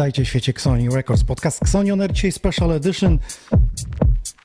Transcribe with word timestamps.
Witajcie 0.00 0.24
w 0.24 0.28
świecie 0.28 0.52
Xoni 0.52 0.88
Records. 0.90 1.24
Podcast 1.24 1.62
Xonioner 1.62 2.12
dzisiaj 2.12 2.32
Special 2.32 2.72
Edition. 2.72 3.18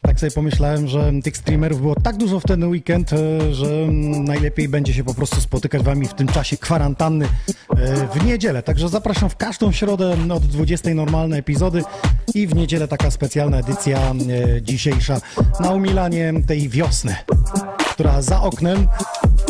Tak 0.02 0.20
sobie 0.20 0.32
pomyślałem, 0.32 0.88
że 0.88 1.12
tych 1.24 1.38
streamerów 1.38 1.82
było 1.82 1.96
tak 1.96 2.18
dużo 2.18 2.40
w 2.40 2.44
ten 2.44 2.64
weekend, 2.64 3.14
e, 3.14 3.54
że 3.54 3.68
najlepiej 4.24 4.70
będzie 4.70 4.94
się 4.94 5.04
po 5.04 5.14
prostu 5.14 5.42
spotykać 5.42 5.84
wami 5.84 6.08
w 6.08 6.14
tym 6.14 6.28
czasie 6.28 6.58
kwarantanny 6.58 7.26
e, 7.26 8.08
w 8.08 8.26
niedzielę. 8.26 8.64
Także 8.64 8.90
zapraszam 8.90 9.30
w 9.30 9.36
każdą 9.36 9.72
środę 9.72 10.18
od 10.34 10.46
20 10.46 10.94
normalne 10.94 11.38
epizody 11.38 11.84
i 12.34 12.48
w 12.48 12.56
niedzielę 12.56 12.88
taka 12.88 13.12
specjalna 13.12 13.58
edycja 13.58 14.00
e, 14.00 14.62
dzisiejsza 14.62 15.22
na 15.60 15.72
umilanie 15.72 16.34
tej 16.48 16.70
wiosny, 16.70 17.16
która 17.92 18.22
za 18.22 18.42
oknem 18.42 18.88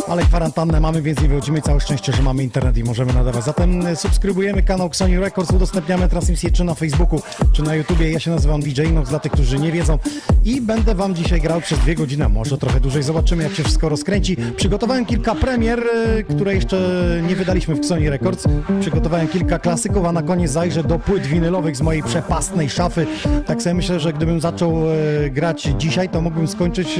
ale 0.07 0.23
kwarantannę 0.23 0.79
mamy, 0.79 1.01
więc 1.01 1.21
nie 1.21 1.27
wychodzimy. 1.27 1.61
Całe 1.61 1.79
szczęście, 1.79 2.13
że 2.13 2.21
mamy 2.21 2.43
internet 2.43 2.77
i 2.77 2.83
możemy 2.83 3.13
nadawać. 3.13 3.43
Zatem 3.43 3.87
e, 3.87 3.95
subskrybujemy 3.95 4.63
kanał 4.63 4.89
Sony 4.93 5.19
Records, 5.19 5.51
udostępniamy 5.51 6.09
transmisję 6.09 6.51
czy 6.51 6.63
na 6.63 6.73
Facebooku, 6.73 7.21
czy 7.51 7.63
na 7.63 7.75
YouTubie. 7.75 8.11
Ja 8.11 8.19
się 8.19 8.31
nazywam 8.31 8.61
DJ 8.61 8.81
Nox, 8.81 9.09
dla 9.09 9.19
tych, 9.19 9.31
którzy 9.31 9.59
nie 9.59 9.71
wiedzą. 9.71 9.99
I 10.45 10.61
będę 10.61 10.95
wam 10.95 11.15
dzisiaj 11.15 11.41
grał 11.41 11.61
przez 11.61 11.79
dwie 11.79 11.95
godziny, 11.95 12.29
może 12.29 12.57
trochę 12.57 12.79
dłużej. 12.79 13.03
Zobaczymy, 13.03 13.43
jak 13.43 13.53
się 13.53 13.63
wszystko 13.63 13.89
rozkręci. 13.89 14.37
Przygotowałem 14.55 15.05
kilka 15.05 15.35
premier, 15.35 15.79
e, 15.79 16.23
które 16.23 16.55
jeszcze 16.55 16.77
nie 17.27 17.35
wydaliśmy 17.35 17.75
w 17.75 17.85
Sony 17.85 18.09
Records. 18.09 18.43
Przygotowałem 18.81 19.27
kilka 19.27 19.59
klasyków, 19.59 20.05
a 20.05 20.11
na 20.11 20.21
koniec 20.21 20.51
zajrzę 20.51 20.83
do 20.83 20.99
płyt 20.99 21.25
winylowych 21.25 21.77
z 21.77 21.81
mojej 21.81 22.03
przepastnej 22.03 22.69
szafy. 22.69 23.07
Tak 23.45 23.61
sobie 23.61 23.73
myślę, 23.73 23.99
że 23.99 24.13
gdybym 24.13 24.41
zaczął 24.41 24.83
e, 24.89 25.29
grać 25.29 25.69
dzisiaj, 25.77 26.09
to 26.09 26.21
mógłbym 26.21 26.47
skończyć, 26.47 26.99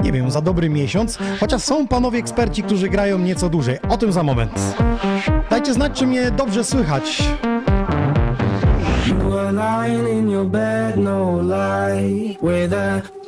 nie 0.00 0.12
wiem, 0.12 0.30
za 0.30 0.40
dobry 0.40 0.68
miesiąc. 0.68 1.18
Chociaż 1.40 1.62
są 1.62 1.88
panowie 1.88 2.18
eksperci, 2.18 2.37
którzy 2.62 2.88
grają 2.88 3.18
nieco 3.18 3.48
dłużej. 3.48 3.78
O 3.88 3.96
tym 3.96 4.12
za 4.12 4.22
moment. 4.22 4.76
Dajcie 5.50 5.72
znać, 5.72 5.92
czy 5.92 6.06
mnie 6.06 6.30
dobrze 6.30 6.64
słychać. 6.64 7.22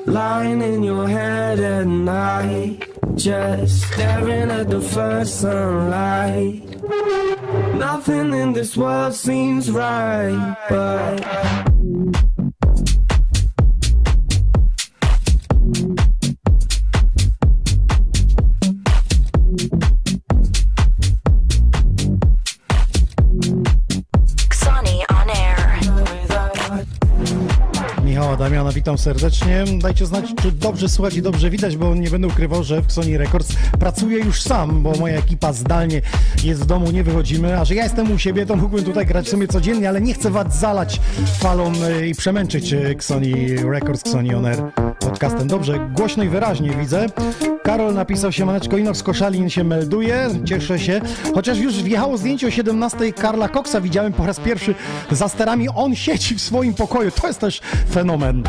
Lying 0.07 0.61
no 0.61 0.67
in 0.67 0.83
your 0.83 1.07
head 1.07 1.61
at 1.61 1.87
night. 1.87 2.89
Just 3.17 3.93
staring 3.93 4.51
at 4.51 4.71
the 4.71 4.81
first 4.81 5.41
sunlight. 5.41 6.65
Nothing 7.75 8.33
in 8.33 8.53
this 8.55 8.77
world 8.77 9.15
seems 9.15 9.71
right, 9.71 10.57
but. 10.69 12.30
Damiana, 28.37 28.73
witam 28.73 28.99
serdecznie. 28.99 29.65
Dajcie 29.79 30.07
znać, 30.07 30.25
czy 30.43 30.53
dobrze 30.53 30.89
słuchać 30.89 31.17
i 31.17 31.23
dobrze 31.23 31.51
widać, 31.51 31.77
bo 31.77 31.95
nie 31.95 32.11
będę 32.11 32.29
ukrywał, 32.29 32.65
że 32.65 32.83
w 32.83 32.93
Sony 32.93 33.19
Records 33.19 33.53
pracuję 33.79 34.19
już 34.19 34.43
sam, 34.43 34.83
bo 34.83 34.93
moja 34.93 35.19
ekipa 35.19 35.53
zdalnie 35.53 36.03
jest 36.45 36.63
w 36.63 36.67
domu, 36.67 36.91
nie 36.91 37.05
wychodzimy, 37.05 37.61
a 37.61 37.65
że 37.65 37.75
ja 37.75 37.83
jestem 37.83 38.13
u 38.13 38.19
siebie, 38.19 38.47
to 38.47 38.57
mógłbym 38.57 38.85
tutaj 38.85 39.07
grać 39.07 39.27
w 39.27 39.31
sumie 39.31 39.49
codziennie, 39.49 39.89
ale 39.89 40.01
nie 40.01 40.15
chcę 40.15 40.31
was 40.31 40.59
zalać 40.59 41.01
falą 41.39 41.73
y, 42.01 42.09
i 42.09 42.15
przemęczyć 42.15 42.73
y, 42.73 42.97
Sony 43.01 43.57
Records, 43.71 44.11
Sony 44.11 44.37
On 44.37 44.47
Air 44.47 44.63
podcastem. 45.01 45.49
Dobrze, 45.49 45.91
głośno 45.97 46.23
i 46.23 46.29
wyraźnie 46.29 46.71
widzę. 46.71 47.07
Karol 47.63 47.95
napisał 47.95 48.33
się, 48.33 48.45
Maneczko 48.45 48.77
Inox 48.77 49.03
Koszalin 49.03 49.51
się 49.51 49.65
melduje, 49.65 50.29
cieszę 50.45 50.79
się. 50.79 51.01
Chociaż 51.35 51.59
już 51.59 51.83
wjechało 51.83 52.19
zdjęcie 52.19 52.47
o 52.47 52.51
17 52.51 53.13
Karla 53.13 53.49
Coxa, 53.49 53.77
widziałem 53.83 54.13
po 54.13 54.27
raz 54.27 54.41
pierwszy 54.41 54.75
za 55.11 55.29
sterami, 55.29 55.69
on 55.69 55.95
siedzi 55.95 56.35
w 56.35 56.41
swoim 56.41 56.75
pokoju, 56.75 57.11
to 57.11 57.27
jest 57.27 57.41
też 57.41 57.61
fenomen. 57.91 58.20
willkommen. 58.21 58.45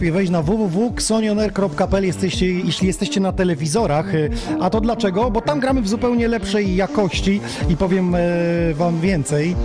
Najlepiej 0.00 0.12
wejść 0.12 0.32
na 0.32 0.42
www.xonioner.pl 0.42 2.04
jesteście, 2.04 2.46
jeśli 2.46 2.86
jesteście 2.86 3.20
na 3.20 3.32
telewizorach. 3.32 4.06
A 4.60 4.70
to 4.70 4.80
dlaczego? 4.80 5.30
Bo 5.30 5.40
tam 5.40 5.60
gramy 5.60 5.82
w 5.82 5.88
zupełnie 5.88 6.28
lepszej 6.28 6.76
jakości 6.76 7.40
i 7.68 7.76
powiem 7.76 8.14
e, 8.14 8.18
wam 8.74 9.00
więcej. 9.00 9.56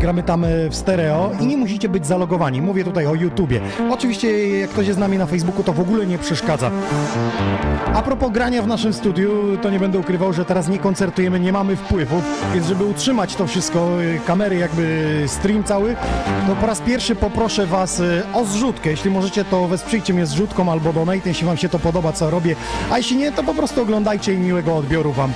Gramy 0.00 0.22
tam 0.22 0.44
e, 0.44 0.48
w 0.70 0.74
stereo 0.76 1.30
i 1.40 1.46
nie 1.46 1.56
musicie 1.56 1.88
być 1.88 2.06
zalogowani. 2.06 2.62
Mówię 2.62 2.84
tutaj 2.84 3.06
o 3.06 3.14
YouTubie. 3.14 3.60
Oczywiście 3.90 4.58
jak 4.58 4.70
ktoś 4.70 4.86
jest 4.86 4.98
z 4.98 5.00
nami 5.00 5.18
na 5.18 5.26
Facebooku, 5.26 5.64
to 5.64 5.72
w 5.72 5.80
ogóle 5.80 6.06
nie 6.06 6.18
przeszkadza. 6.18 6.70
A 7.94 8.02
propos 8.02 8.32
grania 8.32 8.62
w 8.62 8.66
naszym 8.66 8.92
studiu, 8.92 9.30
to 9.62 9.70
nie 9.70 9.78
będę 9.78 9.98
ukrywał, 9.98 10.32
że 10.32 10.44
teraz 10.44 10.68
nie 10.68 10.78
koncertujemy, 10.78 11.40
nie 11.40 11.52
mamy 11.52 11.76
wpływów, 11.76 12.24
więc 12.54 12.66
żeby 12.66 12.84
utrzymać 12.84 13.36
to 13.36 13.46
wszystko, 13.46 14.02
y, 14.02 14.20
kamery 14.26 14.56
jakby 14.56 15.24
stream 15.26 15.64
cały, 15.64 15.96
to 16.46 16.56
po 16.56 16.66
raz 16.66 16.80
pierwszy 16.80 17.14
poproszę 17.14 17.66
was 17.66 18.02
o 18.34 18.44
zrzutkę. 18.44 18.90
Jeśli 18.90 19.10
możecie, 19.10 19.44
to 19.44 19.68
wesprzyjcie 19.84 20.14
mnie 20.14 20.26
zrzutką 20.26 20.72
albo 20.72 20.92
donate, 20.92 21.28
jeśli 21.28 21.46
Wam 21.46 21.56
się 21.56 21.68
to 21.68 21.78
podoba, 21.78 22.12
co 22.12 22.30
robię. 22.30 22.56
A 22.90 22.98
jeśli 22.98 23.16
nie, 23.16 23.32
to 23.32 23.42
po 23.42 23.54
prostu 23.54 23.82
oglądajcie 23.82 24.34
i 24.34 24.38
miłego 24.38 24.76
odbioru 24.76 25.12
Wam 25.12 25.32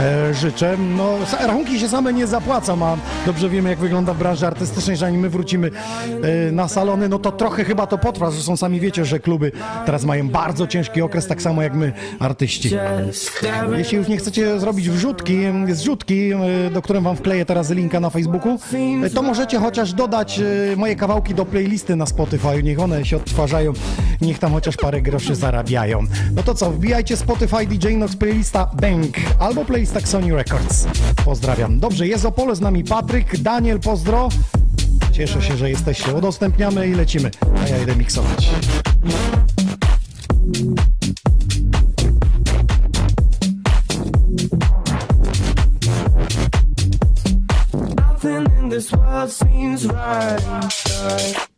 e, 0.00 0.34
życzę. 0.34 0.76
No, 0.96 1.18
rachunki 1.40 1.80
się 1.80 1.88
same 1.88 2.12
nie 2.12 2.26
zapłacą, 2.26 2.86
a 2.86 2.96
dobrze 3.26 3.48
wiemy, 3.48 3.70
jak 3.70 3.78
wygląda 3.78 4.14
w 4.14 4.18
branży 4.18 4.46
artystycznej, 4.46 4.96
że 4.96 5.06
ani 5.06 5.18
my 5.18 5.30
wrócimy 5.30 5.70
e, 6.48 6.52
na 6.52 6.68
salony, 6.68 7.08
no 7.08 7.18
to 7.18 7.32
trochę 7.32 7.64
chyba 7.64 7.86
to 7.86 7.98
potrwa. 7.98 8.30
Zresztą 8.30 8.56
sami 8.56 8.80
wiecie, 8.80 9.04
że 9.04 9.20
kluby 9.20 9.52
teraz 9.86 10.04
mają 10.04 10.28
bardzo 10.28 10.66
ciężki 10.66 11.02
okres, 11.02 11.26
tak 11.26 11.42
samo 11.42 11.62
jak 11.62 11.74
my, 11.74 11.92
artyści. 12.18 12.70
Jeśli 13.76 13.98
już 13.98 14.08
nie 14.08 14.16
chcecie 14.16 14.60
zrobić 14.60 14.90
wrzutki, 14.90 15.38
zrzutki, 15.68 16.30
e, 16.32 16.70
do 16.70 16.82
którym 16.82 17.04
Wam 17.04 17.16
wkleję 17.16 17.44
teraz 17.44 17.70
linka 17.70 18.00
na 18.00 18.10
Facebooku, 18.10 18.58
e, 19.04 19.10
to 19.10 19.22
możecie 19.22 19.58
chociaż 19.58 19.92
dodać 19.92 20.40
e, 20.72 20.76
moje 20.76 20.96
kawałki 20.96 21.34
do 21.34 21.44
playlisty 21.44 21.96
na 21.96 22.06
Spotify. 22.06 22.62
Niech 22.62 22.80
one 22.80 23.04
się 23.04 23.16
odtwarzają 23.16 23.72
niech 24.20 24.38
tam 24.38 24.52
chociaż 24.52 24.76
parę 24.76 25.02
groszy 25.02 25.34
zarabiają. 25.34 26.04
No 26.34 26.42
to 26.42 26.54
co, 26.54 26.70
wbijajcie 26.70 27.16
Spotify 27.16 27.66
DJ 27.66 27.88
Nox 27.88 28.16
playlista 28.16 28.70
Bank 28.80 29.16
albo 29.38 29.64
playlista 29.64 29.94
tak 29.94 30.08
Sony 30.08 30.34
Records. 30.34 30.86
Pozdrawiam. 31.24 31.80
Dobrze, 31.80 32.06
jest 32.06 32.24
Opole 32.24 32.56
z 32.56 32.60
nami 32.60 32.84
Patryk, 32.84 33.36
Daniel, 33.36 33.80
pozdro. 33.80 34.28
Cieszę 35.12 35.42
się, 35.42 35.56
że 35.56 35.70
jesteście. 35.70 36.14
Udostępniamy 36.14 36.88
i 36.88 36.94
lecimy. 36.94 37.30
A 37.64 37.68
ja 37.68 37.82
idę 37.82 37.96
miksować. 37.96 38.50
Nothing 47.96 48.48
in 48.58 48.70
this 48.70 48.90
world 48.90 49.32
seems 49.32 49.84
right. 49.84 51.57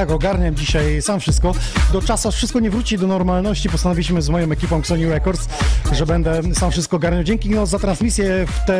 Tak, 0.00 0.10
ogarniam 0.10 0.54
dzisiaj 0.54 1.02
sam 1.02 1.20
wszystko. 1.20 1.54
Do 1.92 2.02
czasu, 2.02 2.28
aż 2.28 2.34
wszystko 2.34 2.60
nie 2.60 2.70
wróci 2.70 2.98
do 2.98 3.06
normalności, 3.06 3.68
postanowiliśmy 3.68 4.22
z 4.22 4.28
moją 4.28 4.52
ekipą 4.52 4.84
Sony 4.84 5.08
Records, 5.08 5.48
że 5.92 6.06
będę 6.06 6.40
sam 6.54 6.70
wszystko 6.70 6.96
ogarniał. 6.96 7.24
Dzięki 7.24 7.50
no, 7.50 7.66
za 7.66 7.78
transmisję 7.78 8.46
w, 8.46 8.66
te, 8.66 8.72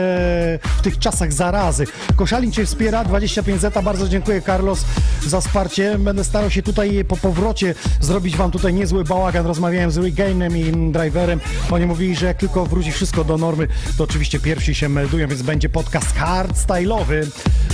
w 0.79 0.83
tych 0.83 0.99
czasach 0.99 1.33
zarazy. 1.33 1.85
Koszalin 2.17 2.53
Cię 2.53 2.67
wspiera, 2.67 3.05
25 3.05 3.61
zeta, 3.61 3.83
bardzo 3.83 4.09
dziękuję 4.09 4.43
Carlos 4.43 4.85
za 5.27 5.41
wsparcie. 5.41 5.99
Będę 5.99 6.25
starał 6.25 6.51
się 6.51 6.63
tutaj 6.63 7.05
po 7.05 7.17
powrocie 7.17 7.75
zrobić 8.01 8.37
Wam 8.37 8.51
tutaj 8.51 8.75
niezły 8.75 9.05
bałagan. 9.05 9.47
Rozmawiałem 9.47 9.91
z 9.91 9.97
Regainem 9.97 10.57
i 10.57 10.93
Driverem. 10.93 11.41
Oni 11.71 11.87
mówili, 11.87 12.17
że 12.17 12.27
jak 12.27 12.37
tylko 12.37 12.67
wróci 12.67 12.93
wszystko 12.93 13.25
do 13.25 13.37
normy, 13.37 13.69
to 13.99 14.05
oczywiście 14.05 14.41
pierwsi 14.41 14.75
się 14.75 14.89
meldują, 14.89 15.29
więc 15.29 15.43
będzie 15.43 15.69
podcast 15.69 16.17
hardstyle'owy. 16.17 17.27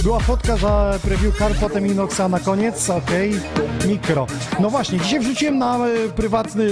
Była 0.06 0.20
fotka, 0.20 0.56
że 0.56 0.98
preview 1.02 1.38
car, 1.38 1.52
potem 1.60 1.86
Inoxa 1.86 2.28
na 2.28 2.40
koniec, 2.40 2.90
okej, 2.90 3.40
mikro. 3.86 4.26
No 4.60 4.70
właśnie, 4.70 5.00
dzisiaj 5.00 5.20
wrzuciłem 5.20 5.58
na 5.58 5.86
e, 5.86 6.08
prywatny 6.08 6.64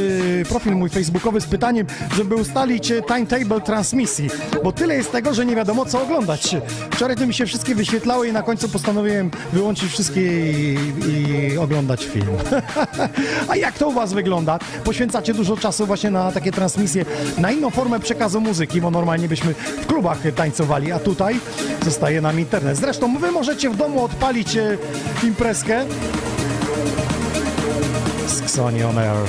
profil 0.48 0.74
mój 0.74 0.90
facebookowy 0.90 1.40
z 1.40 1.46
pytaniem, 1.46 1.86
żeby 2.16 2.34
ustalić 2.34 2.90
e, 2.90 3.02
timetable 3.02 3.60
transmisji, 3.60 4.30
bo 4.64 4.72
tyle 4.72 4.94
jest 4.94 5.12
tego, 5.12 5.34
że 5.34 5.46
nie 5.46 5.56
wiadomo 5.56 5.84
co 5.84 6.02
oglądać. 6.02 6.56
Wczoraj 6.90 7.16
to 7.16 7.26
mi 7.26 7.34
się 7.34 7.46
wszystkie 7.46 7.74
wyświetlały 7.74 8.28
i 8.28 8.32
na 8.32 8.42
końcu 8.42 8.68
postanowiłem 8.68 9.30
wyłączyć 9.52 9.90
wszystkie 9.90 10.20
i, 10.52 10.78
i 11.08 11.58
oglądać 11.58 12.04
film. 12.04 12.36
A 13.48 13.56
jak 13.56 13.78
to 13.78 13.88
u 13.88 13.92
Was 13.92 14.12
wygląda? 14.12 14.58
Poświęcacie 14.84 15.34
dużo 15.34 15.56
czasu 15.56 15.86
właśnie 15.86 16.10
na 16.10 16.32
takie 16.32 16.52
transmisje, 16.52 17.04
na 17.38 17.52
inną 17.52 17.70
formę 17.70 18.00
przekazu 18.00 18.40
muzyki, 18.40 18.80
bo 18.80 18.90
normalnie 18.90 19.28
byśmy 19.28 19.54
w 19.82 19.86
klubach 19.86 20.18
tańcowali, 20.36 20.92
a 20.92 20.98
tutaj 20.98 21.40
zostaje 21.84 22.20
nam 22.20 22.40
internet. 22.40 22.76
Zresztą 22.76 23.18
wy 23.18 23.30
możecie 23.30 23.70
w 23.70 23.76
domu 23.76 24.04
odpalić 24.04 24.58
imprezkę 25.22 25.84
z 28.26 28.40
Xoni 28.40 28.82
On 28.82 28.98
Air. 28.98 29.28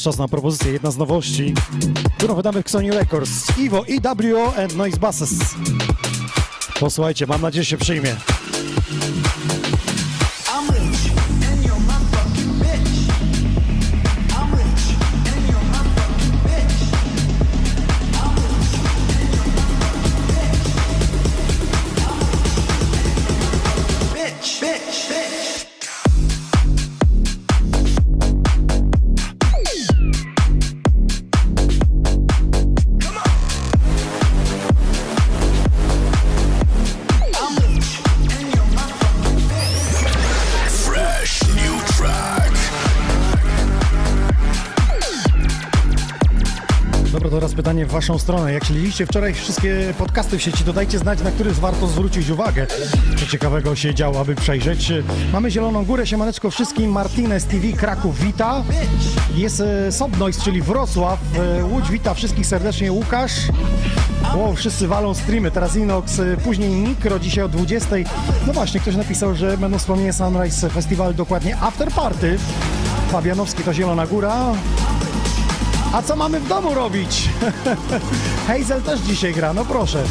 teraz 0.00 0.14
czas 0.14 0.18
na 0.18 0.28
propozycję, 0.28 0.72
jedna 0.72 0.90
z 0.90 0.96
nowości, 0.96 1.54
którą 2.18 2.34
wydamy 2.34 2.58
w 2.58 2.60
Xoni 2.60 2.90
Records. 2.90 3.58
Iwo, 3.58 3.84
EWO 3.88 4.54
and 4.56 4.76
Noise 4.76 4.98
Buses. 4.98 5.34
Posłuchajcie, 6.80 7.26
mam 7.26 7.42
nadzieję, 7.42 7.64
że 7.64 7.70
się 7.70 7.76
przyjmie. 7.76 8.16
Pytanie 47.80 47.86
w 47.86 47.92
waszą 47.92 48.18
stronę. 48.18 48.52
Jak 48.52 48.64
śledziliście 48.64 49.06
wczoraj 49.06 49.34
wszystkie 49.34 49.94
podcasty 49.98 50.38
w 50.38 50.42
sieci, 50.42 50.64
dodajcie 50.64 50.98
znać, 50.98 51.22
na 51.22 51.30
który 51.30 51.52
warto 51.52 51.86
zwrócić 51.86 52.30
uwagę. 52.30 52.66
Co 53.16 53.26
ciekawego 53.26 53.76
się 53.76 53.94
działo, 53.94 54.20
aby 54.20 54.34
przejrzeć. 54.34 54.92
Mamy 55.32 55.50
Zieloną 55.50 55.84
Górę, 55.84 56.06
siemaneczko 56.06 56.50
wszystkim, 56.50 56.92
Martinez 56.92 57.44
TV, 57.44 57.72
Kraków 57.72 58.20
wita. 58.20 58.62
Jest 59.34 59.60
e, 59.60 59.92
Sobnois, 59.92 60.42
czyli 60.42 60.62
Wrocław, 60.62 61.18
e, 61.58 61.64
Łódź 61.64 61.90
wita 61.90 62.14
wszystkich 62.14 62.46
serdecznie, 62.46 62.92
Łukasz. 62.92 63.32
Wow, 64.34 64.56
wszyscy 64.56 64.88
walą 64.88 65.14
streamy, 65.14 65.50
teraz 65.50 65.76
Inox, 65.76 66.18
e, 66.18 66.36
później 66.36 66.70
Mikro, 66.70 67.18
dzisiaj 67.18 67.44
o 67.44 67.48
20. 67.48 67.96
No 68.46 68.52
właśnie, 68.52 68.80
ktoś 68.80 68.96
napisał, 68.96 69.34
że 69.34 69.58
będą 69.58 69.78
wspomnienia 69.78 70.12
Sunrise 70.12 70.70
Festival, 70.70 71.14
dokładnie 71.14 71.56
After 71.56 71.90
Party. 71.90 72.38
Fabianowski 73.10 73.62
to 73.62 73.74
Zielona 73.74 74.06
Góra. 74.06 74.54
A 75.92 76.02
co 76.02 76.16
mamy 76.16 76.40
w 76.40 76.48
domu 76.48 76.74
robić? 76.74 77.28
Hazel 78.46 78.82
też 78.82 79.00
dzisiaj 79.00 79.34
gra, 79.34 79.52
no 79.52 79.64
proszę. 79.64 80.04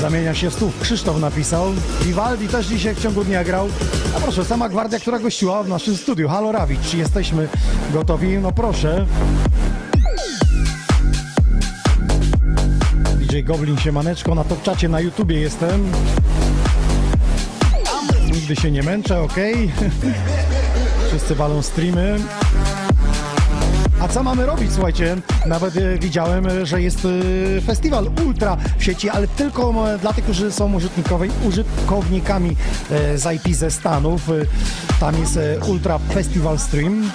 Zamienia 0.00 0.34
się 0.34 0.50
stów. 0.50 0.80
Krzysztof 0.80 1.20
napisał. 1.20 1.66
Vivaldi 2.02 2.48
też 2.48 2.66
dzisiaj 2.66 2.94
w 2.94 3.02
ciągu 3.02 3.24
dnia 3.24 3.44
grał. 3.44 3.68
No 4.12 4.20
proszę, 4.20 4.44
sama 4.44 4.68
gwardia, 4.68 4.98
która 4.98 5.18
gościła 5.18 5.62
w 5.62 5.68
naszym 5.68 5.96
studiu. 5.96 6.28
Halo 6.28 6.52
Rawicz, 6.52 6.94
jesteśmy 6.94 7.48
gotowi? 7.92 8.38
No 8.38 8.52
proszę. 8.52 9.06
DJ 13.18 13.42
Goblin 13.42 13.76
się 13.76 13.92
maneczko 13.92 14.34
na 14.34 14.44
topczacie 14.44 14.88
na 14.88 15.00
YouTubie 15.00 15.40
jestem. 15.40 15.92
Nigdy 18.32 18.56
się 18.56 18.70
nie 18.70 18.82
męczę, 18.82 19.20
ok? 19.20 19.36
Wszyscy 21.08 21.34
walą 21.34 21.62
streamy. 21.62 22.18
A 24.00 24.08
co 24.08 24.22
mamy 24.22 24.46
robić? 24.46 24.72
Słuchajcie, 24.72 25.16
nawet 25.46 25.76
e, 25.76 25.98
widziałem, 25.98 26.46
e, 26.46 26.66
że 26.66 26.82
jest 26.82 26.98
e, 27.04 27.60
festiwal 27.60 28.10
Ultra 28.26 28.56
w 28.78 28.84
sieci, 28.84 29.10
ale 29.10 29.28
tylko 29.28 29.74
dla 30.00 30.12
tych, 30.12 30.24
którzy 30.24 30.52
są 30.52 30.78
użytkownikami 31.48 32.56
z 33.16 33.34
IP 33.34 33.54
ze 33.54 33.70
Stanów. 33.70 34.22
Tam 35.00 35.18
jest 35.20 35.38
Ultra 35.68 35.98
Festival 35.98 36.58
Stream. 36.58 37.10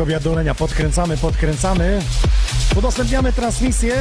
Koniec 0.00 0.06
tego 0.06 0.06
wiadolenia. 0.06 0.54
Podkręcamy, 0.54 1.16
podkręcamy. 1.16 2.02
Udostępniamy 2.76 3.32
transmisję. 3.32 3.94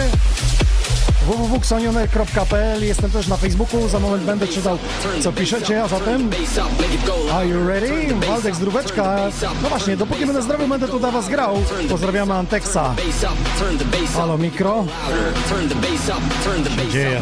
www.xonioner.pl 1.26 2.84
Jestem 2.84 3.12
też 3.12 3.28
na 3.28 3.38
Facebooku, 3.38 3.90
za 3.90 4.00
moment 4.00 4.24
będę 4.24 4.48
czytał 4.48 4.78
co 5.22 5.32
piszecie, 5.32 5.84
a 5.84 5.88
zatem 5.88 6.30
Are 7.34 7.48
you 7.48 7.68
ready? 7.68 8.16
Waldek 8.28 8.56
Zdróweczka. 8.56 9.18
No 9.64 9.70
właśnie, 9.70 9.98
dopóki 9.98 10.26
będę 10.26 10.42
zdrowy 10.42 10.68
będę 10.68 10.88
tu 10.88 11.00
dla 11.00 11.12
was 11.12 11.30
grał. 11.30 11.56
Pozdrawiamy 11.90 12.34
Anteksa. 12.34 12.96
Halo 14.16 14.38
mikro. 14.38 14.86
Się 16.84 16.92
dzieje? 16.92 17.22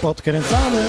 Podkręcamy. 0.00 0.82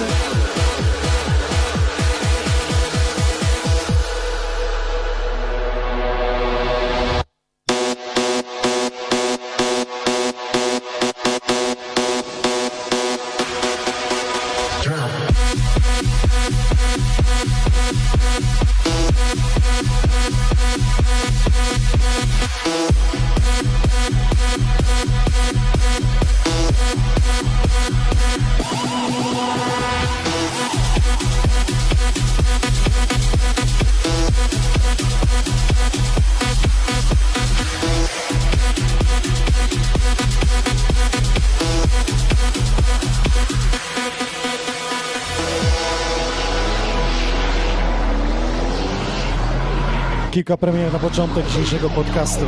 Kilka 50.52 50.58
premier 50.58 50.94
na 50.94 51.00
początek 51.00 51.48
dzisiejszego 51.48 51.90
podcastu. 51.90 52.46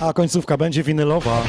A 0.00 0.12
końcówka 0.12 0.56
będzie 0.56 0.82
winylowa. 0.82 1.42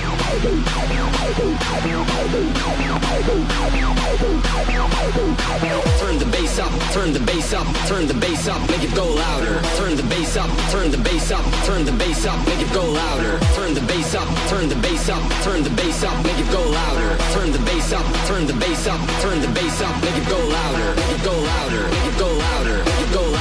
Turn 6.00 6.20
the 6.20 6.26
bass 6.26 6.60
up, 6.60 6.94
turn 6.94 7.14
the 7.14 7.20
bass 7.20 7.54
up, 7.54 7.68
turn 7.88 8.08
the 8.08 8.14
bass 8.14 8.48
up, 8.48 8.70
make 8.70 8.84
it 8.84 8.96
go 8.96 9.06
louder. 9.06 9.62
Turn 9.78 9.96
the 9.96 10.04
bass 10.04 10.38
up, 10.38 10.50
turn 10.72 10.92
the 10.92 10.98
bass 10.98 11.32
up, 11.32 11.46
turn 11.66 11.86
the 11.86 11.92
bass 11.92 12.26
up, 12.26 12.38
make 12.48 12.62
it 12.62 12.74
go 12.74 12.84
louder. 12.84 13.40
Turn 13.56 13.74
the 13.74 13.82
bass 13.82 14.16
up, 14.16 14.28
turn 14.50 14.68
the 14.70 14.76
bass 14.76 15.10
up, 15.10 15.24
turn 15.44 15.64
the 15.64 15.70
bass 15.70 16.04
up, 16.04 16.24
make 16.24 16.40
it 16.40 16.52
go 16.52 16.60
louder. 16.60 17.18
Turn 17.34 17.52
the 17.52 17.60
bass 17.60 17.94
up, 17.94 18.06
turn 18.28 18.48
the 18.48 18.54
bass 18.54 18.88
up, 18.88 19.00
turn 19.22 19.42
the 19.42 19.48
bass 19.48 19.82
up, 19.82 19.96
make 20.04 20.18
it 20.18 20.28
go 20.30 20.38
louder. 20.38 20.96
Make 20.96 21.12
it 21.16 21.24
go 21.24 21.32
louder, 21.32 21.84
make 21.88 22.08
it 22.12 22.18
go 22.20 22.28
louder, 22.28 22.78
make 22.84 23.02
it 23.02 23.14
go 23.14 23.22
louder, 23.22 23.33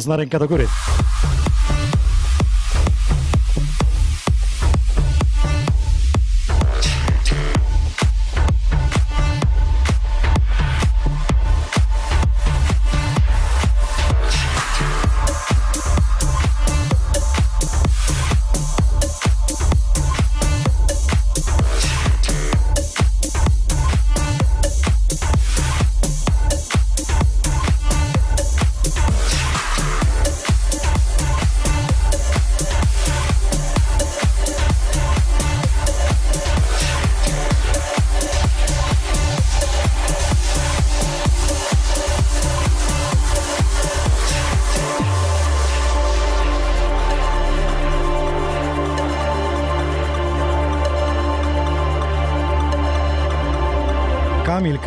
sztos 0.00 0.06
na 0.06 0.16
rękę 0.16 0.38
do 0.38 0.48
góry. 0.48 0.66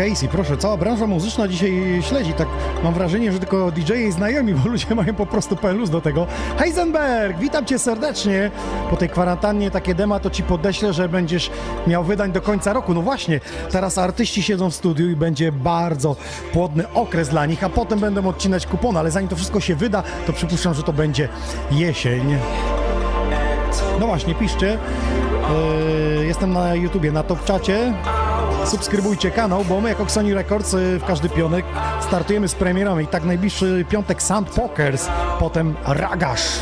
Casey, 0.09 0.27
proszę, 0.27 0.57
cała 0.57 0.77
branża 0.77 1.07
muzyczna 1.07 1.47
dzisiaj 1.47 2.01
śledzi. 2.01 2.33
Tak 2.33 2.47
mam 2.83 2.93
wrażenie, 2.93 3.31
że 3.31 3.39
tylko 3.39 3.71
DJ 3.71 3.93
i 3.93 4.11
znajomi, 4.11 4.53
bo 4.53 4.69
ludzie 4.69 4.95
mają 4.95 5.13
po 5.13 5.25
prostu 5.25 5.55
pelus 5.55 5.89
do 5.89 6.01
tego. 6.01 6.27
Heisenberg, 6.57 7.39
witam 7.39 7.65
cię 7.65 7.79
serdecznie. 7.79 8.51
Po 8.89 8.97
tej 8.97 9.09
kwarantannie 9.09 9.71
takie 9.71 9.95
dema 9.95 10.19
to 10.19 10.29
ci 10.29 10.43
podeślę, 10.43 10.93
że 10.93 11.09
będziesz 11.09 11.51
miał 11.87 12.03
wydań 12.03 12.31
do 12.31 12.41
końca 12.41 12.73
roku. 12.73 12.93
No 12.93 13.01
właśnie, 13.01 13.39
teraz 13.71 13.97
artyści 13.97 14.43
siedzą 14.43 14.69
w 14.69 14.75
studiu 14.75 15.09
i 15.09 15.15
będzie 15.15 15.51
bardzo 15.51 16.15
płodny 16.53 16.93
okres 16.93 17.29
dla 17.29 17.45
nich, 17.45 17.63
a 17.63 17.69
potem 17.69 17.99
będą 17.99 18.27
odcinać 18.27 18.67
kupony, 18.67 18.99
ale 18.99 19.11
zanim 19.11 19.29
to 19.29 19.35
wszystko 19.35 19.59
się 19.59 19.75
wyda, 19.75 20.03
to 20.27 20.33
przypuszczam, 20.33 20.73
że 20.73 20.83
to 20.83 20.93
będzie 20.93 21.29
jesień. 21.71 22.37
No 23.99 24.07
właśnie, 24.07 24.35
piszcie. 24.35 24.77
Yy, 26.17 26.25
jestem 26.25 26.53
na 26.53 26.75
YouTubie, 26.75 27.11
na 27.11 27.23
Top 27.23 27.45
Czacie. 27.45 27.93
Subskrybujcie 28.65 29.31
kanał, 29.31 29.65
bo 29.65 29.81
my 29.81 29.89
jako 29.89 30.09
Sony 30.09 30.33
Records 30.33 30.73
yy, 30.73 30.99
w 30.99 31.05
każdy 31.05 31.29
piątek 31.29 31.65
startujemy 32.01 32.47
z 32.47 32.55
premierą 32.55 32.99
i 32.99 33.07
tak 33.07 33.23
najbliższy 33.23 33.85
piątek 33.89 34.23
Sound 34.23 34.49
Pokers, 34.49 35.07
potem 35.39 35.75
Ragasz. 35.85 36.59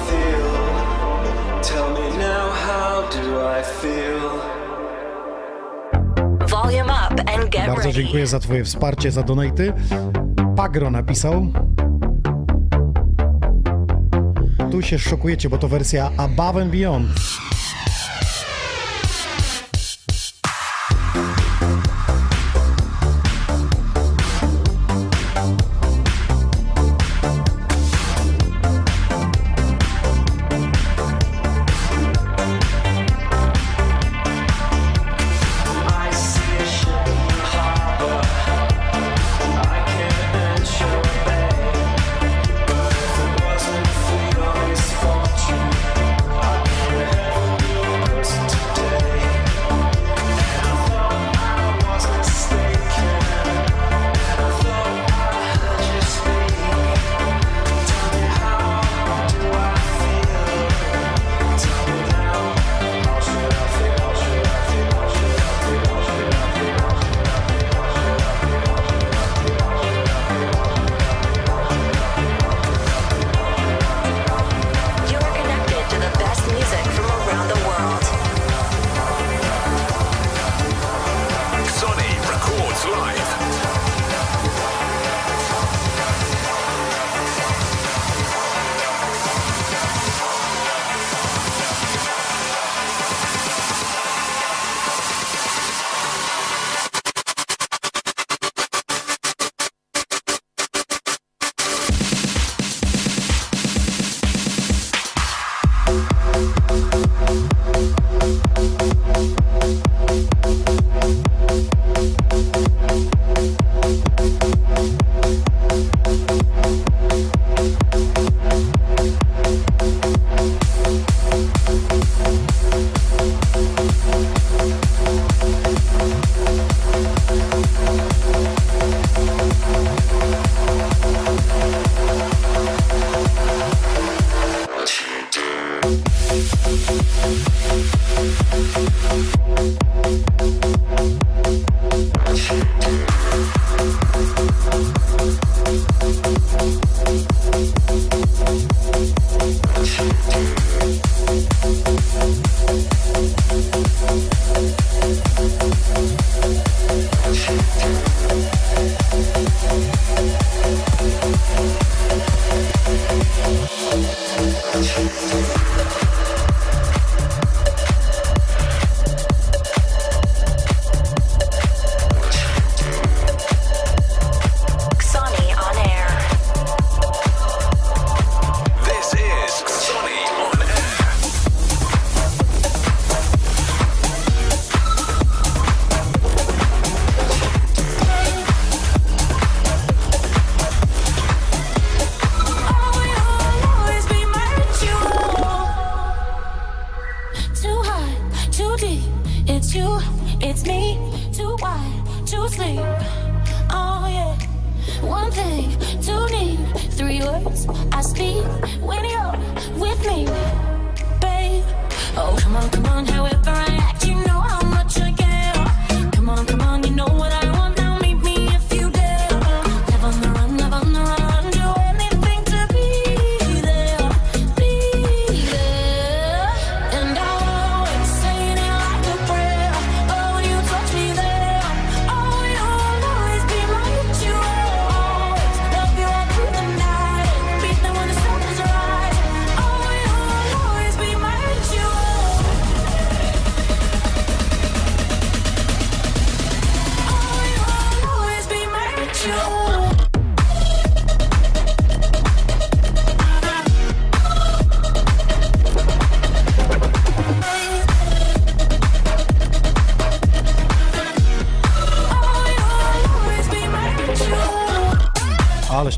Bardzo 7.67 7.91
dziękuję 7.91 8.27
za 8.27 8.39
twoje 8.39 8.63
wsparcie, 8.63 9.11
za 9.11 9.23
donaty. 9.23 9.73
Pagro 10.55 10.91
napisał. 10.91 11.47
Tu 14.71 14.81
się 14.81 14.99
szokujecie, 14.99 15.49
bo 15.49 15.57
to 15.57 15.67
wersja 15.67 16.11
Above 16.17 16.61
and 16.61 16.71
Beyond. 16.71 17.07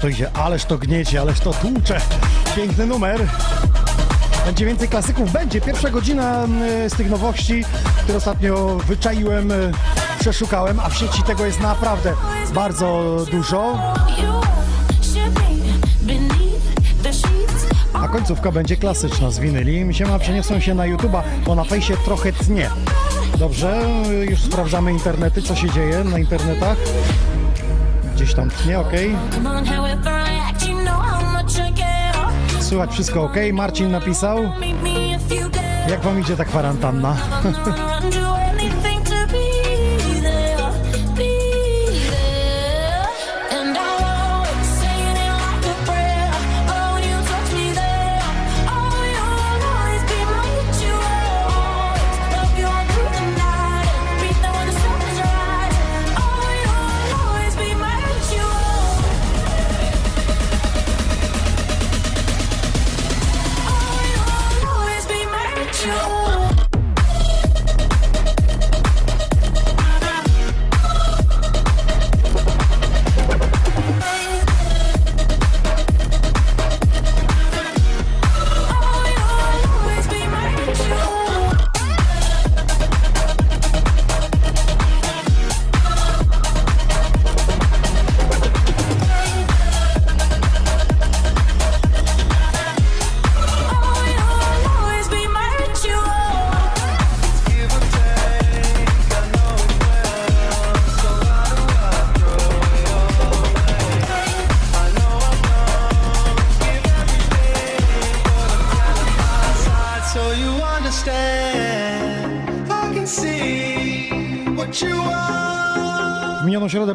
To 0.04 0.10
idzie, 0.10 0.32
ależ 0.34 0.66
to 0.66 0.78
gniecie, 0.78 1.22
ależ 1.22 1.40
to 1.40 1.54
tłucze. 1.54 2.02
Piękny 2.56 2.86
numer. 2.86 3.28
Będzie 4.46 4.66
więcej 4.66 4.88
klasyków. 4.88 5.32
Będzie 5.32 5.62
pierwsza 5.62 5.90
godzina 5.90 6.44
mm, 6.44 6.90
z 6.90 6.94
tych 6.94 7.10
nowości, 7.10 7.64
które 8.04 8.18
ostatnio 8.18 8.78
wyczaiłem, 8.88 9.52
y, 9.52 9.72
przeszukałem, 10.20 10.80
a 10.80 10.90
w 10.90 10.98
sieci 10.98 11.24
tego 11.24 11.46
jest 11.46 11.60
naprawdę 11.60 12.14
bardzo 12.54 13.18
dużo. 13.32 13.80
A 17.94 18.08
końcówka 18.08 18.52
będzie 18.52 18.78
klasyczna 18.78 19.32
z 19.32 19.40
winyli. 19.40 19.86
Mi 19.86 19.96
się 19.96 20.06
ma 20.06 20.20
przeniosą 20.20 20.60
się 20.60 20.76
na 20.76 20.84
YouTube'a, 20.84 21.22
bo 21.46 21.56
na 21.56 21.64
fejsie 21.64 21.98
trochę 22.06 22.34
tnie. 22.34 22.70
Dobrze, 23.40 23.82
y, 24.10 24.26
już 24.26 24.40
sprawdzamy 24.40 24.92
internety, 24.92 25.42
co 25.42 25.56
się 25.56 25.70
dzieje 25.70 26.04
na 26.04 26.20
internetach. 26.20 26.78
Gdzieś 28.24 28.36
tam 28.36 28.50
tnie, 28.50 28.80
ok. 28.80 28.92
Słychać 32.60 32.92
wszystko 32.92 33.24
ok. 33.24 33.36
Marcin 33.54 33.92
napisał. 33.92 34.38
Jak 35.90 36.02
wam 36.02 36.22
idzie 36.22 36.38
ta 36.38 36.46
kwarantanna? 36.46 37.16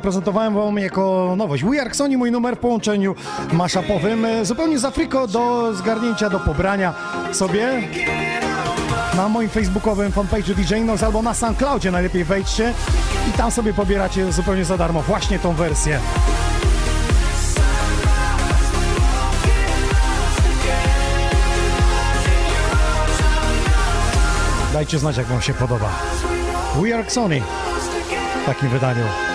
prezentowałem 0.09 0.55
wam 0.55 0.79
jako 0.79 1.35
nowość 1.37 1.65
We 1.65 1.81
Are 1.81 1.95
Sony, 1.95 2.19
mój 2.19 2.33
numer 2.33 2.57
w 2.57 2.59
połączeniu 2.59 3.15
maszapowym, 3.53 4.25
e, 4.25 4.45
zupełnie 4.45 4.79
z 4.79 4.83
do 5.33 5.75
zgarnięcia, 5.75 6.31
do 6.31 6.41
pobrania 6.41 6.95
sobie 7.33 7.83
na 9.17 9.29
moim 9.29 9.49
facebookowym 9.49 10.13
fanpage'u 10.13 10.55
DJ 10.55 10.75
Nox 10.75 11.03
albo 11.03 11.23
na 11.23 11.35
SoundCloudzie 11.35 11.91
najlepiej 11.91 12.25
wejdźcie 12.25 12.75
i 13.29 13.33
tam 13.33 13.51
sobie 13.51 13.75
pobieracie 13.75 14.33
zupełnie 14.33 14.65
za 14.65 14.77
darmo 14.77 15.03
właśnie 15.03 15.39
tą 15.39 15.55
wersję. 15.55 16.01
Dajcie 24.73 24.99
znać, 24.99 25.17
jak 25.17 25.27
wam 25.27 25.43
się 25.43 25.55
podoba. 25.55 25.89
We 26.83 26.95
Are 26.95 27.11
Sony 27.11 27.43
w 28.43 28.47
takim 28.47 28.69
wydaniu. 28.69 29.28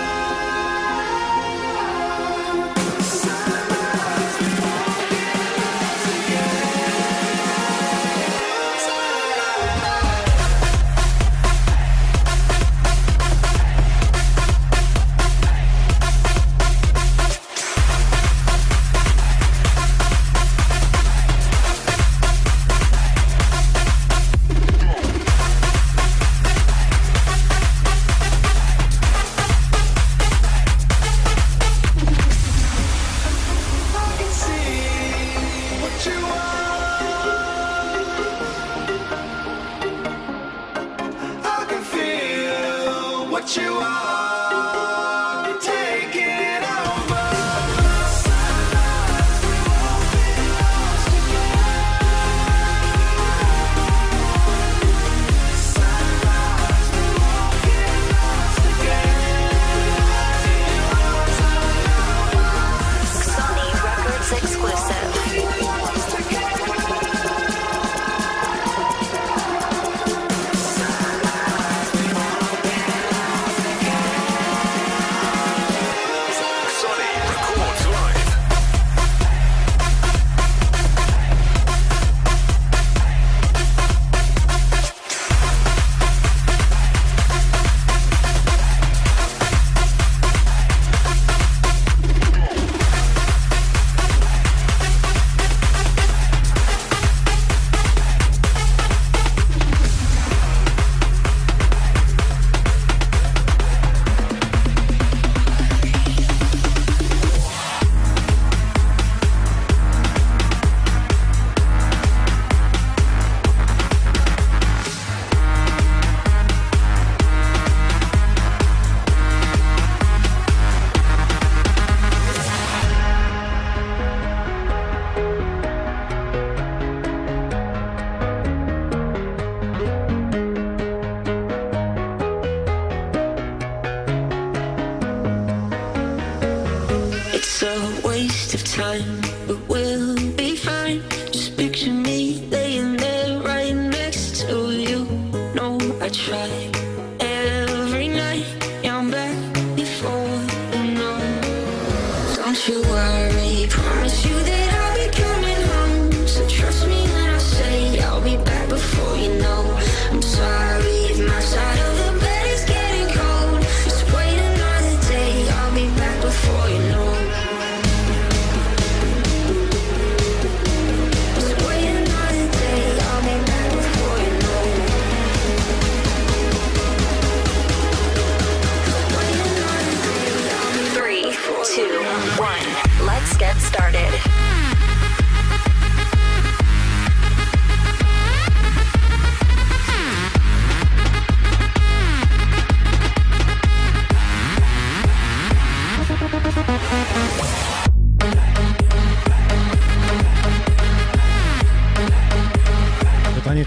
Let's 183.04 183.36
get 183.36 183.56
started. 183.58 184.63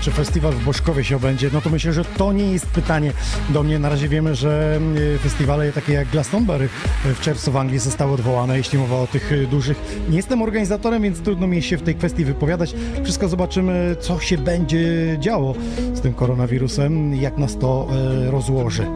czy 0.07 0.11
festiwal 0.11 0.53
w 0.53 0.63
Boszkowie 0.63 1.03
się 1.03 1.15
obędzie, 1.15 1.49
no 1.53 1.61
to 1.61 1.69
myślę, 1.69 1.93
że 1.93 2.05
to 2.05 2.33
nie 2.33 2.51
jest 2.51 2.65
pytanie 2.65 3.13
do 3.49 3.63
mnie. 3.63 3.79
Na 3.79 3.89
razie 3.89 4.09
wiemy, 4.09 4.35
że 4.35 4.79
y, 5.15 5.19
festiwale 5.19 5.71
takie 5.71 5.93
jak 5.93 6.07
Glastonbury 6.07 6.65
y, 7.05 7.13
w 7.13 7.21
czerwcu 7.21 7.51
w 7.51 7.57
Anglii 7.57 7.79
zostały 7.79 8.11
odwołane, 8.11 8.57
jeśli 8.57 8.79
mowa 8.79 8.95
o 8.95 9.07
tych 9.07 9.31
y, 9.31 9.47
dużych. 9.47 9.77
Nie 10.09 10.17
jestem 10.17 10.41
organizatorem, 10.41 11.03
więc 11.03 11.21
trudno 11.21 11.47
mi 11.47 11.61
się 11.61 11.77
w 11.77 11.81
tej 11.81 11.95
kwestii 11.95 12.25
wypowiadać. 12.25 12.75
Wszystko 13.03 13.29
zobaczymy, 13.29 13.95
co 13.99 14.19
się 14.19 14.37
będzie 14.37 15.17
działo 15.19 15.55
z 15.93 16.01
tym 16.01 16.13
koronawirusem, 16.13 17.15
jak 17.15 17.37
nas 17.37 17.57
to 17.57 17.87
rozłoży. 18.31 18.87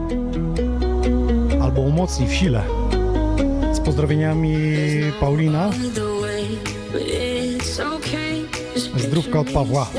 Albo 1.62 1.80
umocni 1.80 2.26
w 2.26 2.32
sile. 2.32 2.62
Z 3.72 3.80
pozdrowieniami 3.80 4.54
Paulina. 5.20 5.70
Zdrówka 8.96 9.40
od 9.40 9.50
Pawła. 9.50 9.90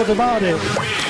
of 0.00 0.10
about 0.10 0.42
it. 0.42 1.07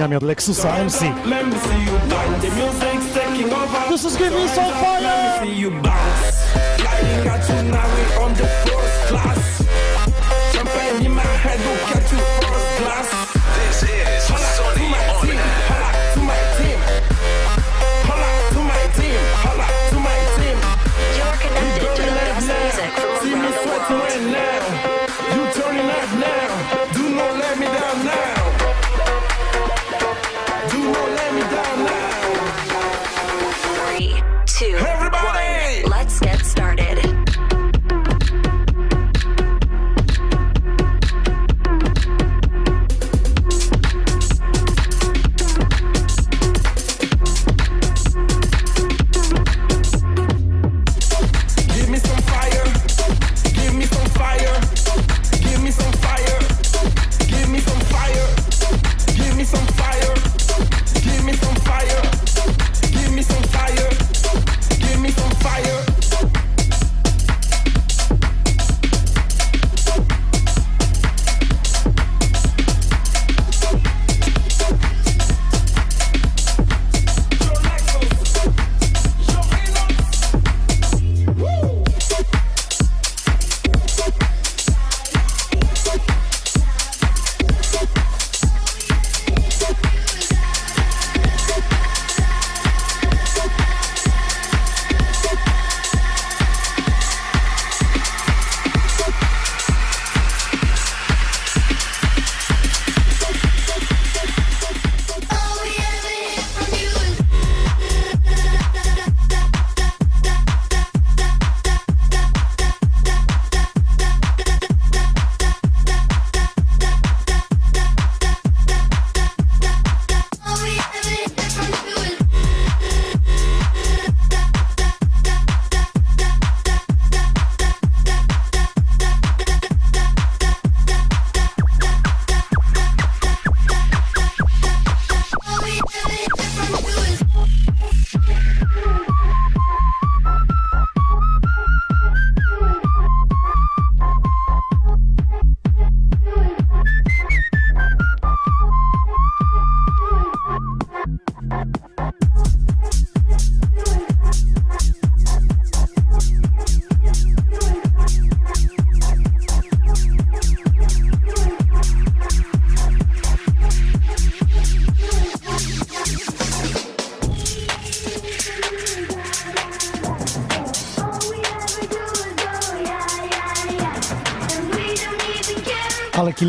brzmieniami 0.00 0.16
od 0.16 0.22
Lexusa 0.22 0.68
MC. 0.84 1.00
This 3.88 4.04
is 4.04 4.16
giving 4.16 4.48
so 4.48 4.62
fire! 4.62 5.89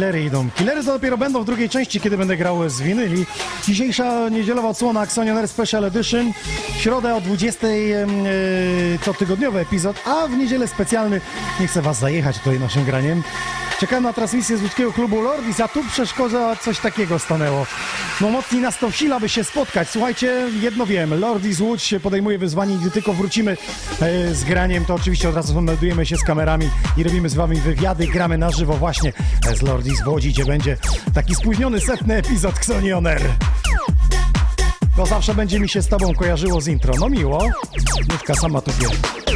Killery 0.01 0.23
idą. 0.23 0.49
Killery 0.55 0.83
to 0.83 0.93
dopiero 0.93 1.17
będą 1.17 1.41
w 1.41 1.45
drugiej 1.45 1.69
części, 1.69 2.01
kiedy 2.01 2.17
będę 2.17 2.37
grał 2.37 2.69
z 2.69 2.81
winyli. 2.81 3.25
Dzisiejsza 3.67 4.29
niedzielawa 4.29 4.69
odsłona 4.69 4.99
Axonioner 4.99 5.47
Special 5.47 5.85
Edition. 5.85 6.33
W 6.77 6.81
środę 6.81 7.15
o 7.15 7.21
20 7.21 7.67
yy, 7.67 8.05
cotygodniowy 9.05 9.59
epizod, 9.59 9.95
a 10.05 10.27
w 10.27 10.37
niedzielę 10.37 10.67
specjalny. 10.67 11.21
Nie 11.59 11.67
chcę 11.67 11.81
was 11.81 11.99
zajechać 11.99 12.37
tutaj 12.37 12.59
naszym 12.59 12.85
graniem. 12.85 13.23
Czekałem 13.79 14.03
na 14.03 14.13
transmisję 14.13 14.57
z 14.57 14.61
łódzkiego 14.61 14.93
klubu 14.93 15.21
Lordis, 15.21 15.59
a 15.59 15.67
tu 15.67 15.83
przeszkoda 15.83 16.55
coś 16.55 16.79
takiego 16.79 17.19
stanęło. 17.19 17.65
No 18.21 18.29
mocniej 18.29 18.61
nas 18.61 18.77
to 18.79 18.91
wsila, 18.91 19.19
by 19.19 19.29
się 19.29 19.43
spotkać. 19.43 19.89
Słuchajcie, 19.89 20.49
jedno 20.61 20.85
wiem, 20.85 21.19
Lordis 21.19 21.59
Łódź 21.59 21.83
się 21.83 21.99
podejmuje 21.99 22.37
wyzwanie 22.37 22.75
i 22.75 22.77
gdy 22.77 22.91
tylko 22.91 23.13
wrócimy 23.13 23.57
e, 24.01 24.35
z 24.35 24.43
graniem, 24.43 24.85
to 24.85 24.93
oczywiście 24.93 25.29
od 25.29 25.35
razu 25.35 25.61
meldujemy 25.61 26.05
się 26.05 26.17
z 26.17 26.23
kamerami 26.23 26.69
i 26.97 27.03
robimy 27.03 27.29
z 27.29 27.33
wami 27.33 27.55
wywiady, 27.55 28.07
gramy 28.07 28.37
na 28.37 28.51
żywo 28.51 28.73
właśnie 28.73 29.13
e, 29.47 29.55
z 29.55 29.61
Lordis 29.61 30.01
w 30.01 30.07
Łodzi, 30.07 30.29
gdzie 30.29 30.45
będzie 30.45 30.77
taki 31.13 31.35
spóźniony 31.35 31.81
setny 31.81 32.15
epizod 32.15 32.55
Xonioner. 32.57 33.21
To 34.95 35.05
zawsze 35.05 35.35
będzie 35.35 35.59
mi 35.59 35.69
się 35.69 35.81
z 35.81 35.87
tobą 35.87 36.13
kojarzyło 36.15 36.61
z 36.61 36.67
intro. 36.67 36.93
No 36.99 37.09
miło. 37.09 37.45
Mówka 38.11 38.35
sama 38.35 38.61
tu 38.61 38.71
wie. 38.71 39.30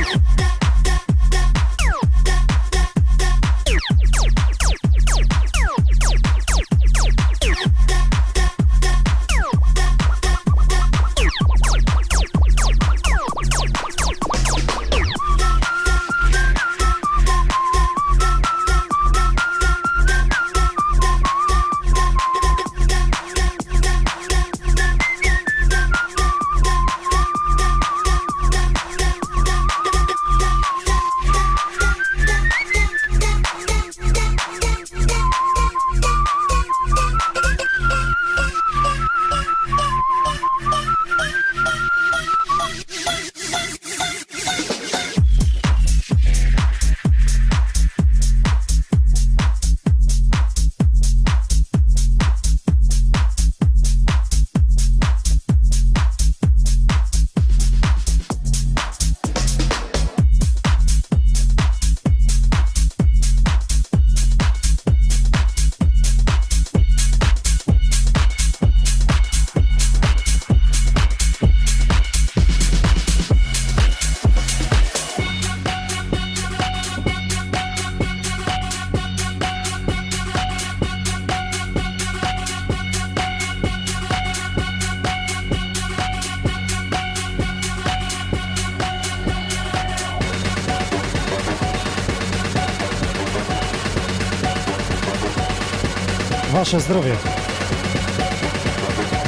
Wasze 96.76 96.86
zdrowie. 96.86 97.15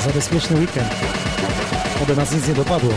Za 0.05 0.13
bezpieczny 0.13 0.59
weekend. 0.59 0.87
Oby 2.03 2.15
nas 2.15 2.31
nic 2.31 2.47
nie 2.47 2.53
dopadło. 2.53 2.93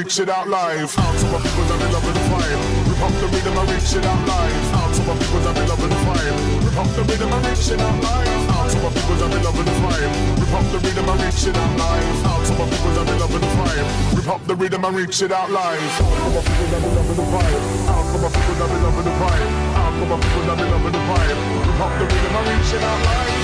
Reach 0.00 0.18
it 0.18 0.30
out 0.30 0.48
live. 0.48 0.88
Out 0.96 1.12
to 1.20 1.26
my 1.28 1.36
people 1.44 1.64
that 1.68 1.76
be 1.76 1.88
loving 1.92 2.16
the 2.16 2.24
vibe. 2.32 2.60
Rip 2.88 3.02
up 3.04 3.12
the 3.20 3.26
rhythm 3.36 3.52
and 3.52 3.68
reach 3.68 3.92
it 3.92 4.04
out 4.08 4.22
live. 4.24 4.64
Out 4.80 4.92
to 4.96 5.02
my 5.04 5.12
people 5.20 5.40
that 5.44 5.52
be 5.52 5.64
loving 5.68 5.92
the 5.92 6.00
vibe. 6.08 6.36
Rip 6.64 6.78
up 6.80 6.88
the 6.96 7.02
rhythm 7.04 7.32
and 7.36 7.44
reach 7.44 7.68
it 7.68 7.80
out 7.84 8.00
live. 8.00 8.48
Out 8.48 8.70
to 8.72 8.76
my 8.80 8.88
people 8.96 9.16
that 9.20 9.28
be 9.28 9.38
loving 9.44 9.68
the 9.68 9.76
vibe. 9.84 10.12
Rip 10.40 10.54
up 10.56 10.66
the 10.72 10.78
rhythm 10.80 11.04
and 11.04 11.20
reach 11.20 11.44
it 11.44 11.56
out 11.60 11.72
live. 11.76 12.24
Out 12.32 12.42
to 12.48 12.52
my 12.56 12.64
people 12.72 12.92
that 12.96 13.04
be 13.10 13.14
loving 13.20 13.44
the 13.44 13.50
vibe. 13.60 13.88
Rip 14.16 14.28
up 14.32 14.42
the 14.48 14.54
rhythm 14.56 14.84
and 14.88 14.96
reach 14.96 15.20
it 15.20 15.32
out 15.36 15.50
live. 15.52 15.92
Out 16.00 16.16
to 16.16 16.28
my 16.32 16.40
people 16.48 16.68
that 16.72 16.80
be 16.80 16.90
loving 16.96 17.18
the 17.20 17.26
vibe. 17.28 17.64
Out 17.92 18.04
to 18.08 18.16
my 18.24 18.28
people 18.32 18.56
that 18.56 18.68
be 18.72 18.78
loving 18.80 19.04
the 19.04 19.14
vibe. 19.20 19.52
Out 19.84 19.92
to 20.00 20.04
my 20.08 20.16
people 20.16 20.44
that 20.48 20.56
be 20.56 20.64
loving 20.64 20.94
the 20.96 21.02
vibe. 21.12 21.38
Rip 21.68 21.80
up 21.84 21.92
the 22.00 22.04
rhythm 22.08 22.36
and 22.40 22.46
reach 22.48 22.72
it 22.72 22.82
out 22.88 23.00
live. 23.04 23.39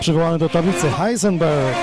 Przywołany 0.00 0.38
do 0.38 0.48
tablicy 0.48 0.90
Heisenberg. 0.90 1.76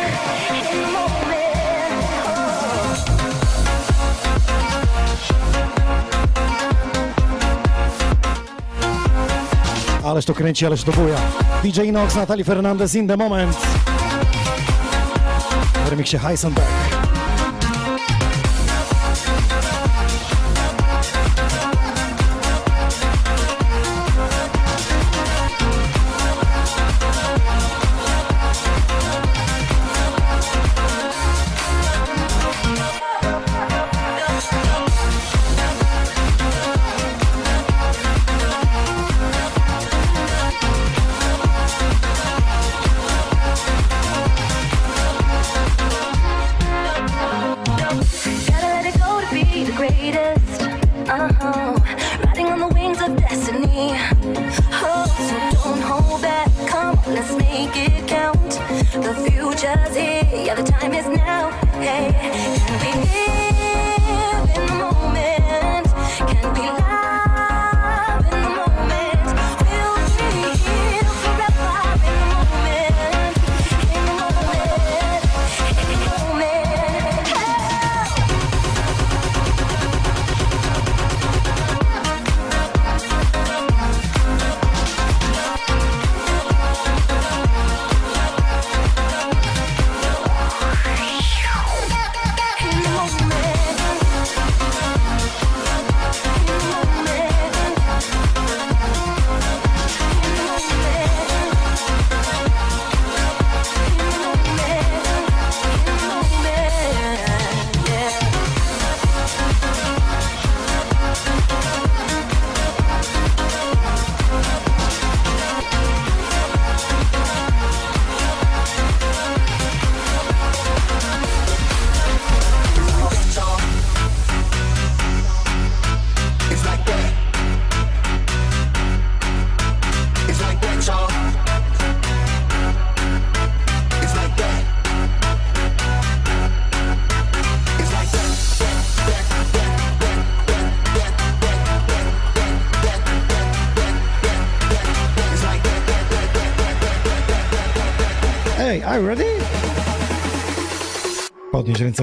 Ależ 10.06 10.26
to 10.26 10.34
kręci, 10.34 10.66
ależ 10.66 10.84
to 10.84 10.92
buja. 10.92 11.18
DJ 11.64 11.82
Inox, 11.82 12.16
Natalie 12.16 12.44
Fernandez 12.44 12.96
in 12.96 13.08
the 13.08 13.18
moment. 13.18 13.58
W 15.86 15.90
remiksie 15.90 16.18
Heisenberg. 16.18 16.87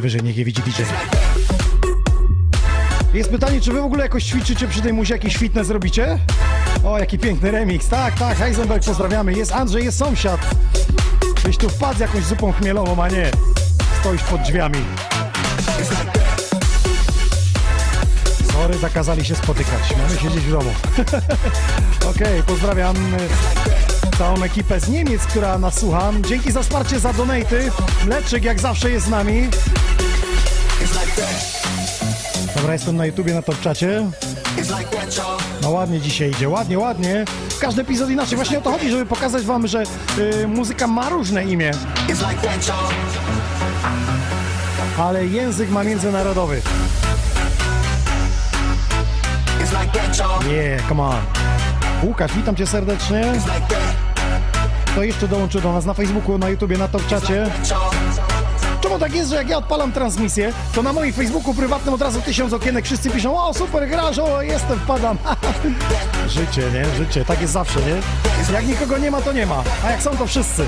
wyżej, 0.05 0.23
niech 0.23 0.37
je 0.37 0.45
widzi 0.45 0.63
DJ. 0.63 0.83
Jest 3.15 3.31
pytanie, 3.31 3.61
czy 3.61 3.73
wy 3.73 3.81
w 3.81 3.85
ogóle 3.85 4.03
jakoś 4.03 4.25
ćwiczycie 4.25 4.69
przy 4.69 4.83
tej 4.83 4.93
muzie, 4.93 5.15
jakieś 5.15 5.37
fitness 5.37 5.71
robicie? 5.71 6.19
O, 6.85 6.99
jaki 6.99 7.19
piękny 7.19 7.51
remix, 7.51 7.89
tak, 7.89 8.19
tak, 8.19 8.39
Heisenberg 8.39 8.85
pozdrawiamy, 8.85 9.33
jest 9.33 9.53
Andrzej, 9.53 9.85
jest 9.85 9.99
sąsiad. 9.99 10.41
Byś 11.45 11.57
tu 11.57 11.69
wpadł 11.69 11.97
z 11.97 12.01
jakąś 12.01 12.25
zupą 12.25 12.53
chmielową, 12.53 13.03
a 13.03 13.09
nie 13.09 13.31
stoisz 14.01 14.23
pod 14.23 14.43
drzwiami. 14.43 14.79
Sorry, 18.53 18.79
zakazali 18.79 19.25
się 19.25 19.35
spotykać, 19.35 19.97
mamy 19.99 20.21
siedzieć 20.21 20.45
w 20.45 20.51
domu. 20.51 20.71
Okej, 22.11 22.11
okay, 22.11 22.43
pozdrawiam 22.47 22.97
e, 22.97 24.19
całą 24.19 24.43
ekipę 24.43 24.81
z 24.81 24.89
Niemiec, 24.89 25.23
która 25.23 25.59
nas 25.59 25.79
słucha. 25.81 26.13
Dzięki 26.29 26.53
za 26.53 26.63
wsparcie, 26.63 27.01
za 27.01 27.13
donaty. 27.13 27.71
Mleczyk 28.07 28.45
jak 28.45 28.61
zawsze 28.61 28.91
jest 28.91 29.07
z 29.07 29.11
nami. 29.11 29.49
Dobra, 32.65 32.73
jestem 32.73 32.97
na 32.97 33.07
YouTubie, 33.07 33.35
na 33.35 33.43
Topczacie. 33.43 34.11
No 35.63 35.71
ładnie 35.71 36.01
dzisiaj 36.01 36.31
idzie, 36.31 36.49
ładnie, 36.49 36.79
ładnie. 36.79 37.25
Każdy 37.61 37.83
epizod 37.83 38.11
inaczej. 38.11 38.37
Właśnie 38.37 38.59
o 38.59 38.61
to 38.61 38.71
chodzi, 38.71 38.91
żeby 38.91 39.07
pokazać 39.07 39.43
wam, 39.43 39.67
że 39.67 39.83
y, 40.19 40.47
muzyka 40.49 40.87
ma 40.87 41.09
różne 41.09 41.45
imię. 41.45 41.71
Ale 44.99 45.27
język 45.27 45.71
ma 45.71 45.85
międzynarodowy. 45.85 46.63
Yeah, 50.49 50.89
come 50.89 51.03
on. 51.03 51.17
Łukasz, 52.03 52.33
witam 52.33 52.57
cię 52.57 52.67
serdecznie. 52.67 53.33
To 54.95 55.03
jeszcze 55.03 55.29
dołączy 55.29 55.61
do 55.61 55.73
nas 55.73 55.85
na 55.85 55.95
Facebooku, 55.95 56.39
na 56.39 56.49
YouTubie, 56.49 56.79
na 56.79 56.89
Topczacie 56.89 57.51
czemu 58.95 59.07
tak 59.07 59.15
jest, 59.15 59.31
że 59.31 59.37
jak 59.37 59.49
ja 59.49 59.59
odpalam 59.59 59.93
transmisję, 59.93 60.53
to 60.75 60.83
na 60.83 60.93
moim 60.93 61.13
Facebooku 61.13 61.55
prywatnym 61.55 61.95
od 61.95 62.03
razu 62.03 62.21
tysiąc 62.21 62.53
okienek, 62.53 62.85
wszyscy 62.85 63.11
piszą, 63.11 63.39
o 63.39 63.55
super 63.55 63.89
grasz, 63.89 64.19
o 64.19 64.43
jestem, 64.43 64.79
wpadam. 64.79 65.19
Życie, 66.29 66.63
nie? 66.73 66.85
Życie, 66.97 67.25
tak 67.25 67.41
jest 67.41 67.53
zawsze, 67.53 67.81
nie? 67.81 68.55
Jak 68.55 68.67
nikogo 68.67 68.99
nie 68.99 69.11
ma, 69.11 69.23
to 69.23 69.33
nie 69.33 69.47
ma, 69.47 69.65
a 69.85 69.91
jak 69.91 70.03
są, 70.03 70.17
to 70.17 70.27
wszyscy. 70.27 70.67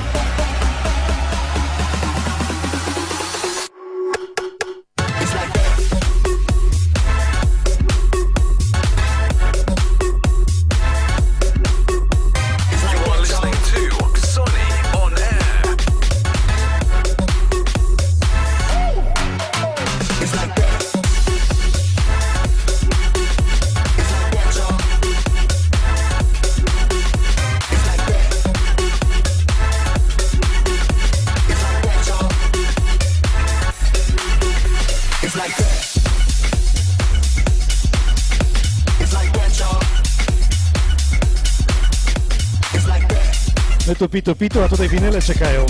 pitu 44.17 44.35
pitu, 44.35 44.63
a 44.63 44.69
tutaj 44.69 44.89
winyle 44.89 45.23
czekają. 45.23 45.67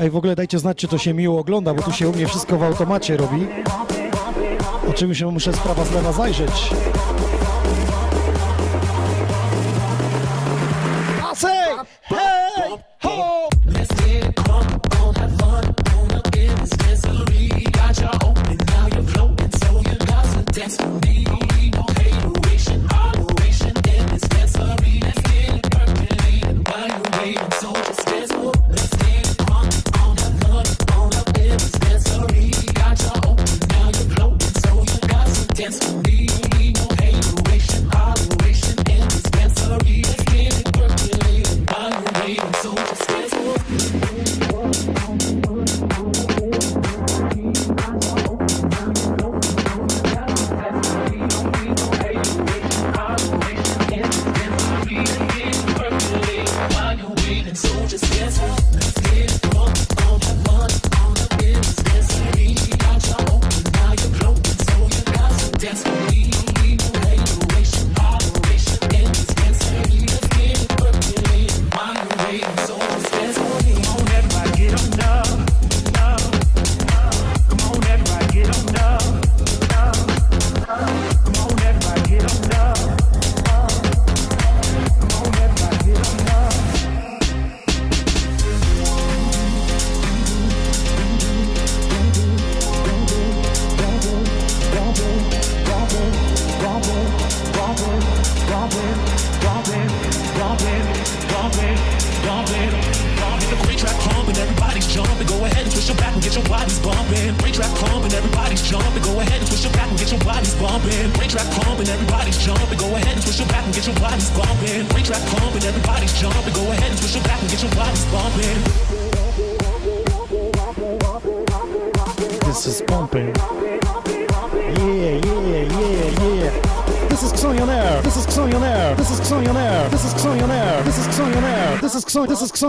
Ej, 0.00 0.10
w 0.10 0.16
ogóle 0.16 0.36
dajcie 0.36 0.58
znać, 0.58 0.76
czy 0.76 0.88
to 0.88 0.98
się 0.98 1.14
miło 1.14 1.40
ogląda, 1.40 1.74
bo 1.74 1.82
tu 1.82 1.92
się 1.92 2.08
u 2.08 2.12
mnie 2.12 2.26
wszystko 2.26 2.58
w 2.58 2.62
automacie 2.62 3.16
robi. 3.16 3.46
Oczywiście 4.90 5.26
muszę 5.26 5.52
sprawa 5.52 5.84
z 5.84 5.92
lewa 5.92 6.12
zajrzeć. 6.12 6.70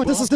this 0.05 0.21
is 0.21 0.29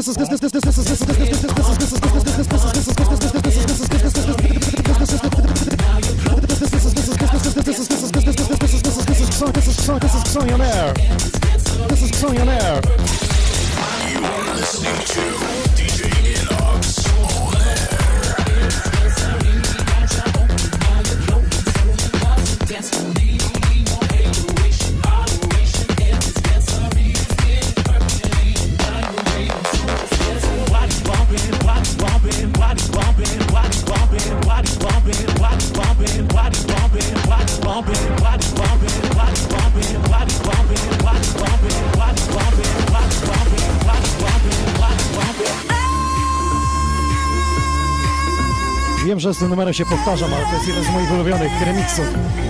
tym 49.47 49.51
numerem 49.51 49.73
się 49.73 49.85
powtarzam, 49.85 50.33
ale 50.33 50.45
to 50.45 50.53
jest 50.53 50.67
jeden 50.67 50.83
z 50.83 50.89
moich 50.89 51.11
ulubionych 51.11 51.51
remixów. 51.61 52.05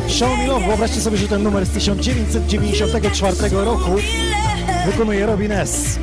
Show 0.08 0.38
Me 0.38 0.48
Love, 0.48 0.68
wyobraźcie 0.68 1.02
sobie, 1.02 1.18
że 1.18 1.28
ten 1.28 1.44
numer 1.44 1.66
z 1.66 1.70
1994 1.70 3.50
roku 3.66 3.92
wykonuje 4.86 5.26
Robin 5.26 5.52
S. 5.52 6.00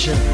Nation. 0.00 0.29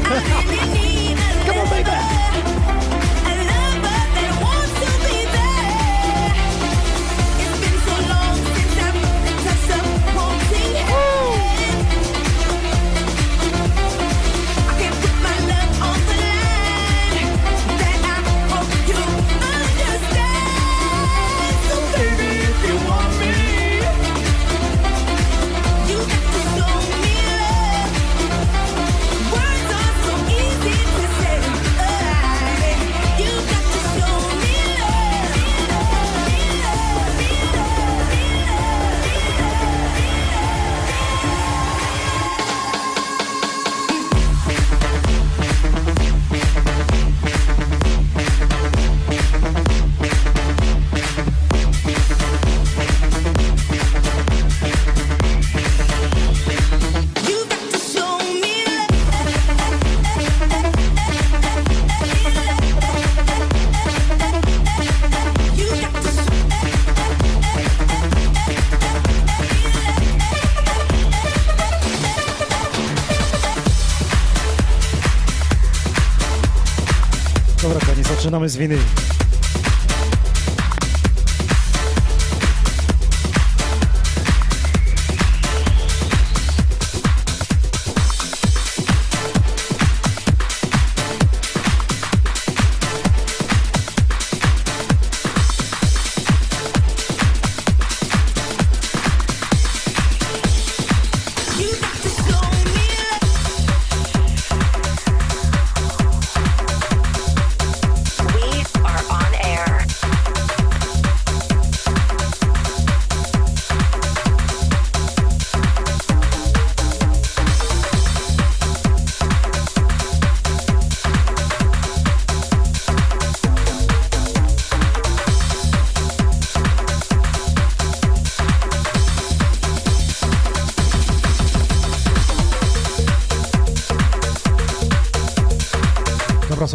Vamos, 78.47 78.55
Vini. 78.55 79.06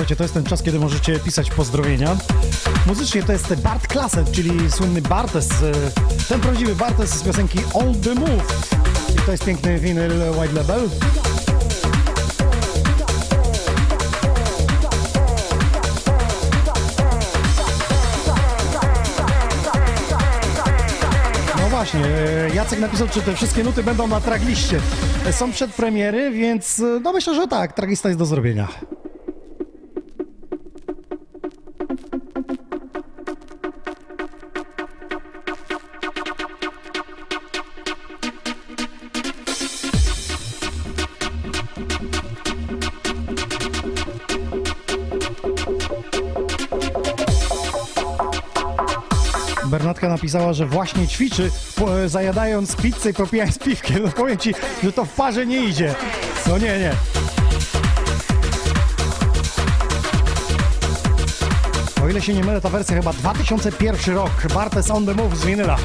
Słuchajcie, 0.03 0.17
to 0.17 0.25
jest 0.25 0.35
ten 0.35 0.45
czas, 0.45 0.63
kiedy 0.63 0.79
możecie 0.79 1.19
pisać 1.19 1.51
pozdrowienia. 1.51 2.17
Muzycznie 2.87 3.23
to 3.23 3.33
jest 3.33 3.55
Bart 3.55 3.87
Klaset, 3.87 4.33
czyli 4.33 4.71
słynny 4.71 5.03
Bartes. 5.03 5.51
E, 5.51 5.73
ten 6.29 6.41
prawdziwy 6.41 6.75
Bartes 6.75 7.11
z 7.11 7.23
piosenki 7.23 7.59
All 7.59 7.95
The 7.95 8.15
Move. 8.15 8.71
I 9.15 9.27
to 9.27 9.33
jest 9.33 9.45
piękny 9.45 9.79
winyl 9.79 10.13
White 10.41 10.55
Label. 10.55 10.89
No 21.57 21.69
właśnie. 21.71 22.07
E, 22.07 22.55
Jacek 22.55 22.81
napisał, 22.81 23.09
czy 23.09 23.23
te 23.23 23.35
wszystkie 23.35 23.65
nuty 23.65 23.83
będą 23.83 24.07
na 24.07 24.21
tragliście. 24.21 24.81
E, 25.27 25.33
są 25.33 25.53
przedpremiery, 25.53 26.31
więc 26.31 26.83
no 27.03 27.13
myślę, 27.13 27.35
że 27.35 27.49
tak, 27.49 27.73
traglista 27.73 28.09
jest 28.09 28.19
do 28.19 28.27
zrobienia. 28.27 28.69
Napisała, 50.23 50.53
że 50.53 50.67
właśnie 50.67 51.09
ćwiczy, 51.09 51.51
po, 51.77 52.01
e, 52.01 52.09
zajadając 52.09 52.77
pizzę 52.77 53.11
i 53.11 53.15
popijając 53.15 53.59
piwkiem. 53.59 54.03
No 54.03 54.09
powiem 54.09 54.39
ci, 54.39 54.55
że 54.85 54.93
to 54.93 55.05
w 55.05 55.13
parze 55.13 55.47
nie 55.47 55.65
idzie. 55.65 55.95
No 56.47 56.59
nie, 56.59 56.79
nie. 56.79 56.93
O 62.05 62.09
ile 62.09 62.23
się 62.23 62.35
nie 62.35 62.45
mylę, 62.45 62.61
ta 62.61 62.69
wersja 62.69 62.97
chyba 62.97 63.13
2001 63.13 64.15
rok. 64.15 64.31
Bartes 64.55 64.91
on 64.91 65.07
the 65.07 65.15
move 65.15 65.37
z 65.37 65.45
winyla. 65.45 65.77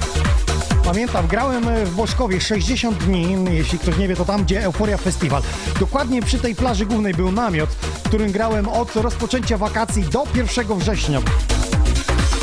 Pamiętam, 0.83 1.27
grałem 1.27 1.67
e, 1.67 1.85
w 1.85 1.95
Boszkowie 1.95 2.41
60 2.41 3.03
dni, 3.03 3.38
jeśli 3.51 3.79
ktoś 3.79 3.97
nie 3.97 4.07
wie, 4.07 4.15
to 4.15 4.25
tam, 4.25 4.43
gdzie 4.43 4.63
Euforia 4.63 4.97
Festival. 4.97 5.41
Dokładnie 5.79 6.21
przy 6.21 6.39
tej 6.39 6.55
plaży 6.55 6.85
głównej 6.85 7.13
był 7.13 7.31
namiot, 7.31 7.69
w 7.69 8.03
którym 8.03 8.31
grałem 8.31 8.69
od 8.69 8.95
rozpoczęcia 8.95 9.57
wakacji 9.57 10.03
do 10.03 10.23
1 10.35 10.77
września. 10.77 11.19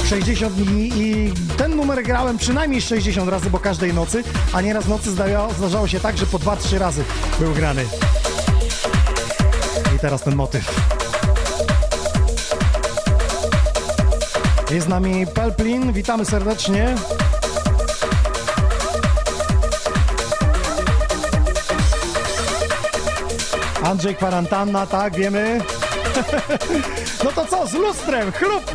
60 0.05 0.55
dni 0.55 0.91
i 0.95 1.33
ten 1.57 1.77
numer 1.77 2.03
grałem 2.03 2.39
przynajmniej 2.39 2.81
60 2.81 3.31
razy, 3.31 3.51
bo 3.51 3.59
każdej 3.59 3.95
nocy, 3.95 4.25
a 4.53 4.61
nieraz 4.61 4.89
nocy 4.89 5.11
zdarzało, 5.11 5.89
się 5.89 6.01
tak, 6.01 6.19
że 6.19 6.27
po 6.27 6.39
2-3 6.39 6.79
razy 6.79 7.05
był 7.41 7.53
grany. 7.53 7.85
I 9.97 9.99
teraz 9.99 10.23
ten 10.23 10.35
motyw. 10.35 10.91
Jest 14.71 14.87
z 14.87 14.91
nami 14.91 15.27
Pelplin, 15.27 15.93
witamy 15.93 16.25
serdecznie. 16.25 16.95
Andrzej 23.85 24.15
Kwarantanna, 24.15 24.87
tak, 24.87 25.17
wiemy. 25.17 25.61
No 27.25 27.33
to 27.33 27.47
co, 27.47 27.67
z 27.67 27.73
lustrem, 27.73 28.33
chlup! 28.33 28.74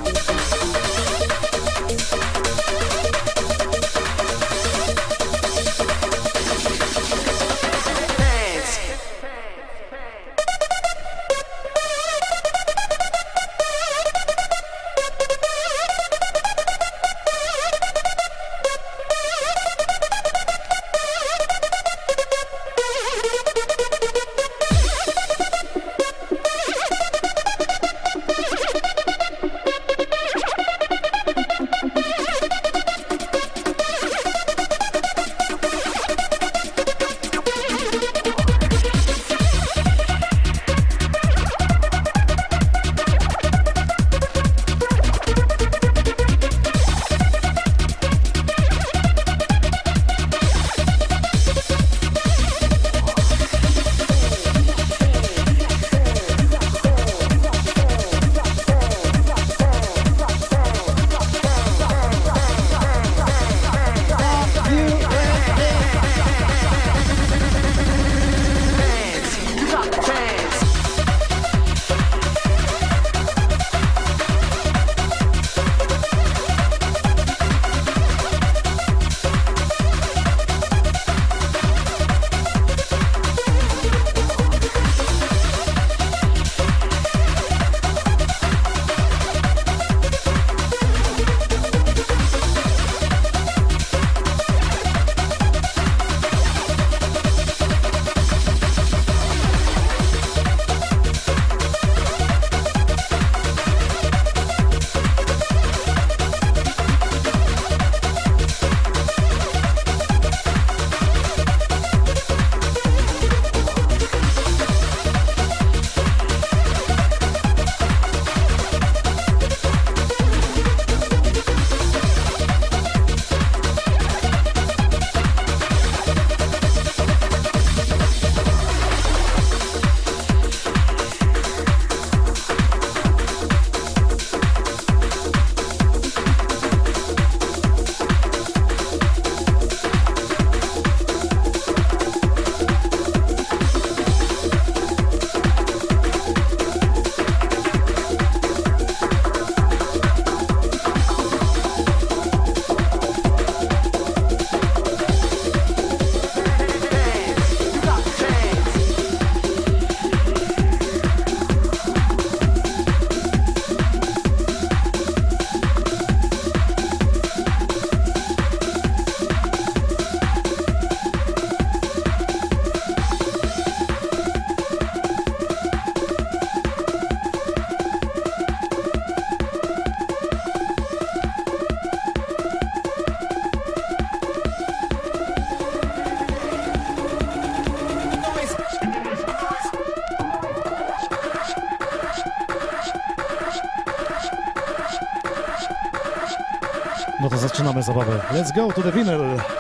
Let's 198.32 198.52
go 198.52 198.70
to 198.70 198.84
the 198.84 198.92
vinyl. 198.92 199.59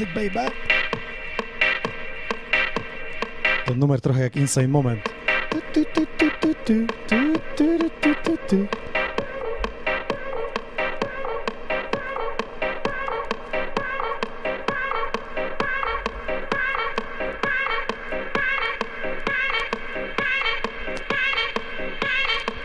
music, 0.00 0.14
baby. 0.14 0.50
Ten 3.66 3.78
numer 3.78 4.00
trochę 4.00 4.22
jak 4.22 4.36
Insane 4.36 4.68
Moment. 4.68 5.08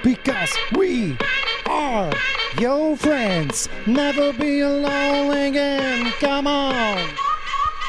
Because 0.04 0.54
we 0.78 1.18
are 1.70 2.12
your 2.60 2.98
friends. 2.98 3.70
Never 3.88 4.34
be 4.34 4.62
alone 4.62 5.32
again. 5.32 6.12
Come 6.20 6.48
on. 6.48 7.25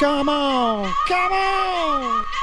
Come 0.06 0.28
on. 0.28 0.94
Come 1.08 1.32
on. 1.32 2.35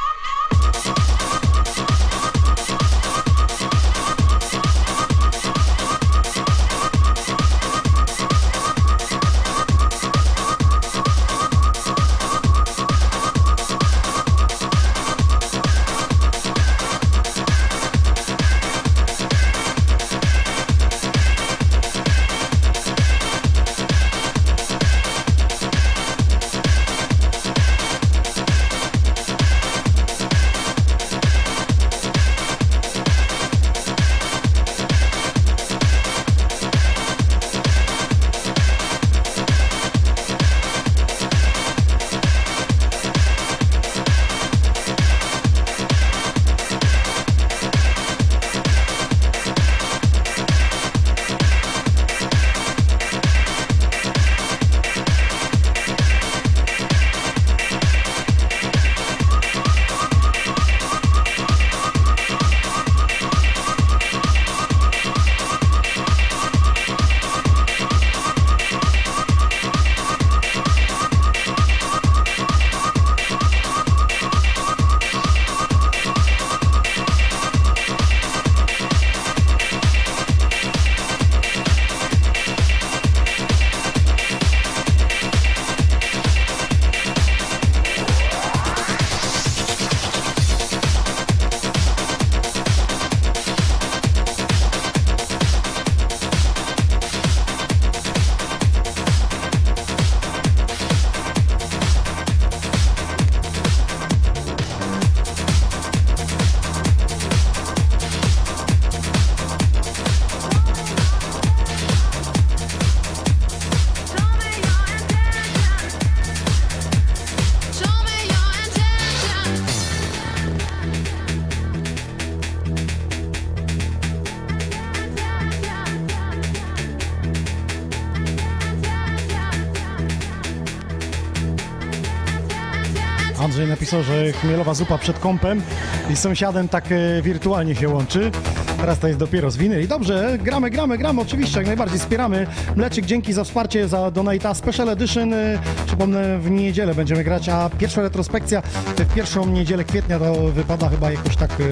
Napisał, 133.84 134.04
że 134.04 134.32
chmielowa 134.32 134.74
zupa 134.74 134.98
przed 134.98 135.20
kąpem 135.20 135.62
i 136.10 136.16
z 136.16 136.20
sąsiadem 136.20 136.68
tak 136.68 136.86
e, 136.92 137.22
wirtualnie 137.22 137.76
się 137.76 137.90
łączy. 137.90 138.32
Teraz 138.78 139.00
to 139.00 139.08
jest 139.08 139.20
dopiero 139.20 139.52
z 139.52 139.58
winy. 139.58 139.82
I 139.82 139.88
dobrze, 139.88 140.38
gramy, 140.42 140.70
gramy, 140.70 140.98
gramy, 140.98 141.22
oczywiście, 141.22 141.58
jak 141.58 141.68
najbardziej 141.68 142.00
wspieramy. 142.00 142.48
Mleczyk, 142.76 143.06
dzięki 143.06 143.34
za 143.34 143.44
wsparcie, 143.44 143.88
za 143.88 144.12
donata 144.12 144.54
Special 144.54 144.90
Edition. 144.90 145.34
E, 145.34 145.60
Przypomnę, 145.86 146.40
w 146.40 146.52
niedzielę 146.52 146.96
będziemy 146.96 147.24
grać, 147.24 147.50
a 147.50 147.70
pierwsza 147.78 148.02
retrospekcja 148.02 148.62
w 148.62 149.14
pierwszą 149.16 149.46
niedzielę 149.46 149.84
kwietnia 149.84 150.20
to 150.20 150.34
wypada 150.34 150.90
chyba 150.90 151.12
jakoś 151.12 151.36
tak 151.36 151.52
e, 151.52 151.64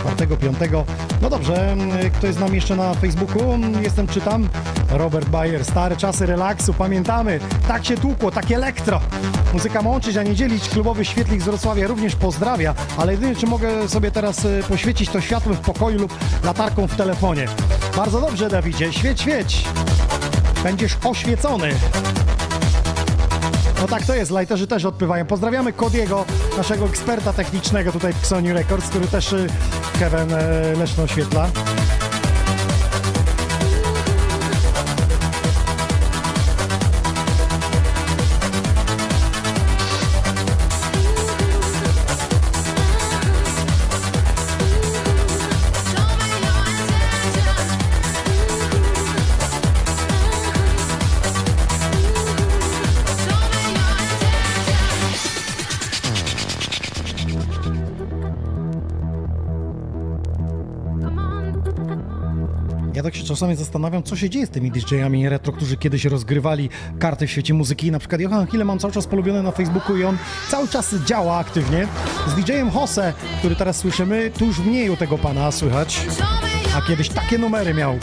czwartego, 0.00 0.36
piątego. 0.36 0.84
No 1.22 1.30
dobrze, 1.30 1.76
kto 2.18 2.26
jest 2.26 2.38
z 2.38 2.40
nami 2.40 2.54
jeszcze 2.54 2.76
na 2.76 2.94
Facebooku? 2.94 3.58
Jestem, 3.82 4.06
czytam. 4.06 4.48
Robert 4.90 5.28
Bayer, 5.28 5.64
stare 5.64 5.96
czasy 5.96 6.26
relaksu, 6.26 6.74
pamiętamy. 6.74 7.40
Tak 7.68 7.84
się 7.84 7.96
tłukło, 7.96 8.30
tak 8.30 8.50
elektro. 8.50 9.00
Muzyka 9.52 9.82
ma 9.82 9.90
łączyć, 9.90 10.16
a 10.16 10.22
nie 10.22 10.34
dzielić. 10.34 10.68
Klubowy 10.68 11.04
świetlik 11.04 11.42
z 11.42 11.44
Wrocławia 11.44 11.86
również 11.86 12.16
pozdrawia, 12.16 12.74
ale 12.96 13.12
jedynie 13.12 13.36
czy 13.36 13.46
mogę 13.46 13.88
sobie 13.88 14.10
teraz 14.10 14.44
y, 14.44 14.62
poświecić 14.68 15.10
to 15.10 15.20
światłem 15.20 15.56
w 15.56 15.60
pokoju 15.60 15.98
lub 15.98 16.14
latarką 16.44 16.86
w 16.86 16.96
telefonie. 16.96 17.48
Bardzo 17.96 18.20
dobrze, 18.20 18.48
Dawidzie, 18.48 18.92
świeć, 18.92 19.20
świeć. 19.20 19.64
Będziesz 20.62 20.96
oświecony. 21.04 21.70
No 23.80 23.86
tak 23.86 24.06
to 24.06 24.14
jest, 24.14 24.30
lajterzy 24.30 24.66
też 24.66 24.84
odpływają. 24.84 25.26
Pozdrawiamy 25.26 25.72
Kodiego, 25.72 26.24
naszego 26.56 26.86
eksperta 26.86 27.32
technicznego 27.32 27.92
tutaj 27.92 28.12
w 28.20 28.26
Sony 28.26 28.52
Records, 28.52 28.88
który 28.88 29.06
też 29.06 29.32
y, 29.32 29.46
Kevin 29.98 30.34
e, 30.34 30.74
Leszno 30.76 31.04
oświetla. 31.04 31.48
Czasami 63.38 63.56
zastanawiam, 63.56 64.02
co 64.02 64.16
się 64.16 64.30
dzieje 64.30 64.46
z 64.46 64.50
tymi 64.50 64.70
DJ-ami 64.70 65.28
retro, 65.28 65.52
którzy 65.52 65.76
kiedyś 65.76 66.04
rozgrywali 66.04 66.68
karty 66.98 67.26
w 67.26 67.30
świecie 67.30 67.54
muzyki. 67.54 67.90
Na 67.90 67.98
przykład 67.98 68.20
Johan 68.20 68.46
Hille 68.46 68.64
mam 68.64 68.78
cały 68.78 68.92
czas 68.92 69.06
polubiony 69.06 69.42
na 69.42 69.50
Facebooku 69.50 69.96
i 69.96 70.04
on 70.04 70.18
cały 70.48 70.68
czas 70.68 70.94
działa 71.06 71.36
aktywnie. 71.36 71.88
Z 72.26 72.34
DJ-em 72.34 72.70
Jose, 72.74 73.12
który 73.38 73.56
teraz 73.56 73.76
słyszymy, 73.76 74.30
tu 74.38 74.44
już 74.44 74.58
mniej 74.58 74.90
u 74.90 74.96
tego 74.96 75.18
pana 75.18 75.52
słychać. 75.52 76.06
A 76.76 76.82
kiedyś 76.88 77.08
takie 77.08 77.38
numery 77.38 77.74
miał. 77.74 77.98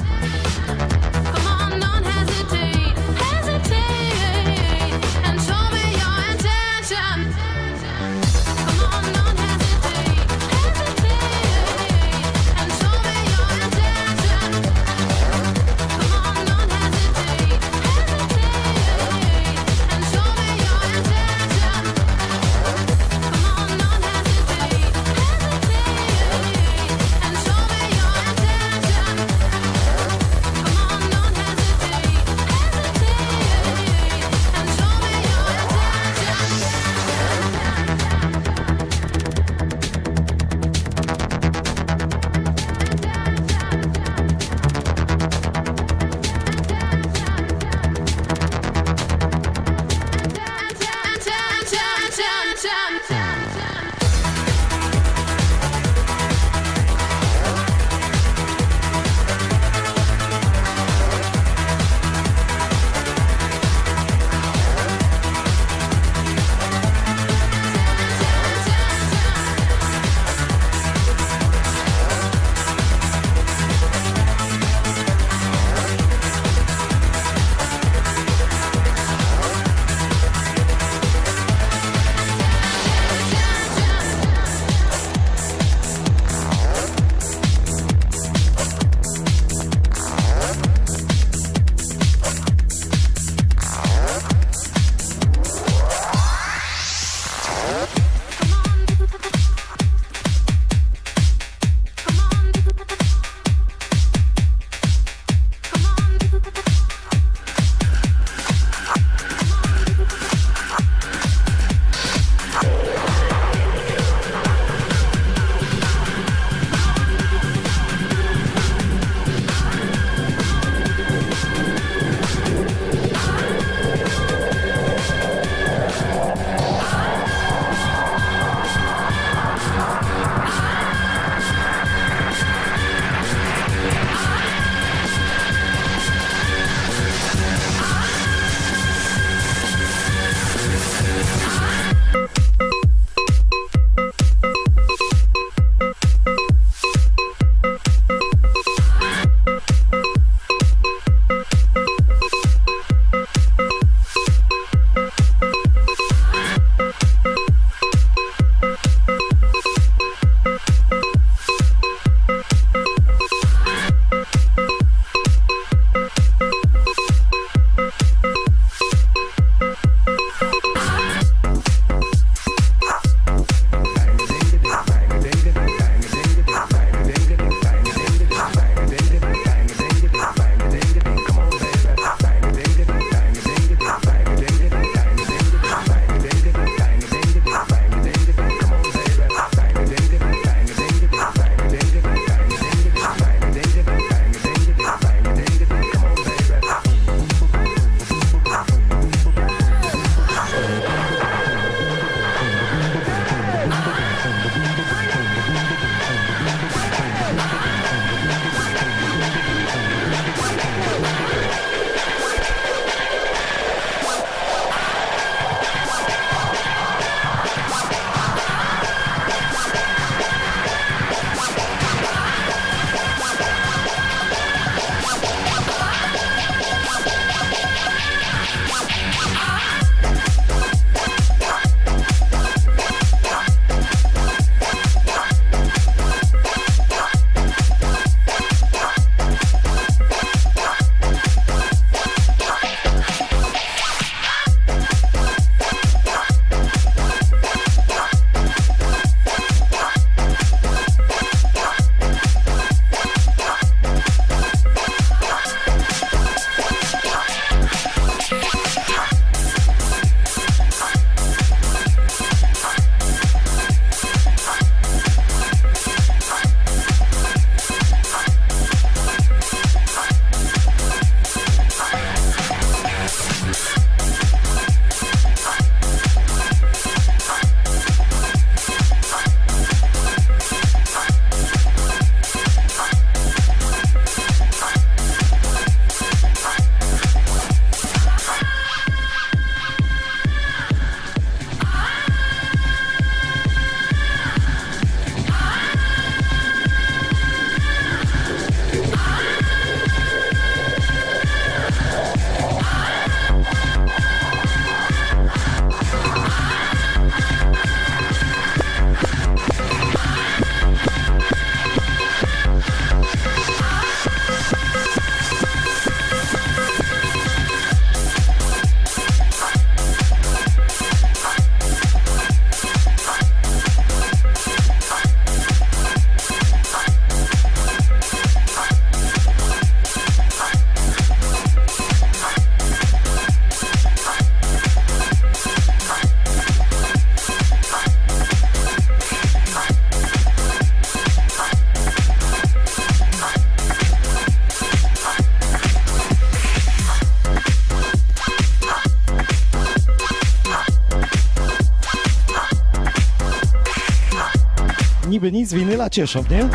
Gdyby 355.25 355.37
nic, 355.37 355.53
winyla 355.53 355.89
cieszą, 355.89 356.23
nie? 356.31 356.49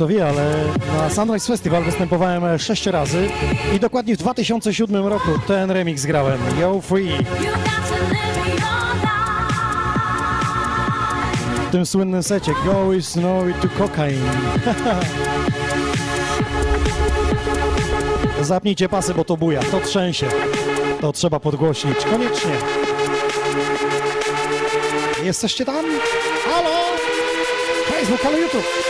Kto 0.00 0.08
wie, 0.08 0.28
ale 0.28 0.54
na 0.96 1.10
Sunrise 1.10 1.46
Festival 1.46 1.84
występowałem 1.84 2.58
sześć 2.58 2.86
razy 2.86 3.28
i 3.76 3.80
dokładnie 3.80 4.14
w 4.14 4.18
2007 4.18 5.06
roku 5.06 5.30
ten 5.46 5.70
remix 5.70 6.06
grałem. 6.06 6.38
Yo 6.60 6.80
Free. 6.80 7.12
W 11.68 11.72
tym 11.72 11.86
słynnym 11.86 12.22
secie 12.22 12.52
Go 12.64 12.92
is 12.92 13.16
no 13.16 13.42
to 13.62 13.68
cocaine. 13.78 14.30
Zapnijcie 18.40 18.88
pasy, 18.88 19.14
bo 19.14 19.24
to 19.24 19.36
buja, 19.36 19.62
to 19.62 19.80
trzęsie. 19.80 20.26
To 21.00 21.12
trzeba 21.12 21.40
podgłośnić, 21.40 21.96
koniecznie. 22.04 22.52
Jesteście 25.22 25.64
tam? 25.64 25.84
Halo? 26.44 26.70
Facebook, 27.90 28.26
ale 28.26 28.40
YouTube. 28.40 28.89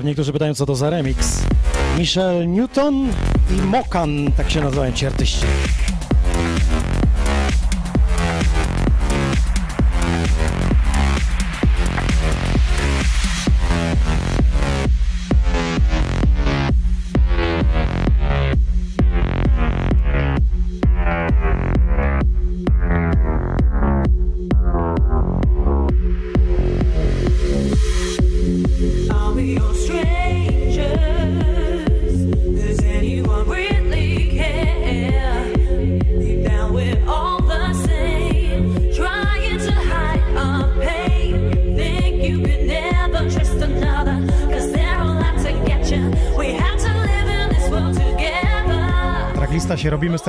Pewnie 0.00 0.10
niektórzy 0.10 0.32
pytają, 0.32 0.54
co 0.54 0.66
to 0.66 0.76
za 0.76 0.90
remix. 0.90 1.40
Michel 1.98 2.48
Newton 2.48 3.08
i 3.50 3.62
Mokan, 3.62 4.32
tak 4.36 4.50
się 4.50 4.60
nazywają 4.60 4.92
ci 4.92 5.06
artyści. 5.06 5.46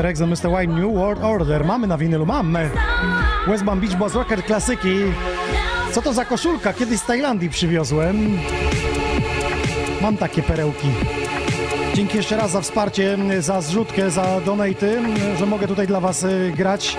Robimy 0.01 0.15
z 0.15 0.41
Terexem, 0.41 0.51
Mr. 0.51 0.67
New 0.67 0.93
World 0.93 1.23
Order. 1.23 1.65
Mamy 1.65 1.87
na 1.87 1.97
winylu, 1.97 2.25
mamy. 2.25 2.69
West 3.47 3.63
Palm 3.63 3.79
Beach 3.79 3.95
Boys 3.95 4.13
Rocker 4.13 4.43
klasyki. 4.43 4.95
Co 5.91 6.01
to 6.01 6.13
za 6.13 6.25
koszulka? 6.25 6.73
Kiedyś 6.73 6.99
z 6.99 7.05
Tajlandii 7.05 7.49
przywiozłem. 7.49 8.37
Mam 10.01 10.17
takie 10.17 10.43
perełki. 10.43 10.87
Dzięki 11.93 12.17
jeszcze 12.17 12.37
raz 12.37 12.51
za 12.51 12.61
wsparcie, 12.61 13.17
za 13.39 13.61
zrzutkę, 13.61 14.11
za 14.11 14.41
donaty, 14.45 14.99
że 15.37 15.45
mogę 15.45 15.67
tutaj 15.67 15.87
dla 15.87 15.99
Was 15.99 16.23
y, 16.23 16.53
grać. 16.55 16.97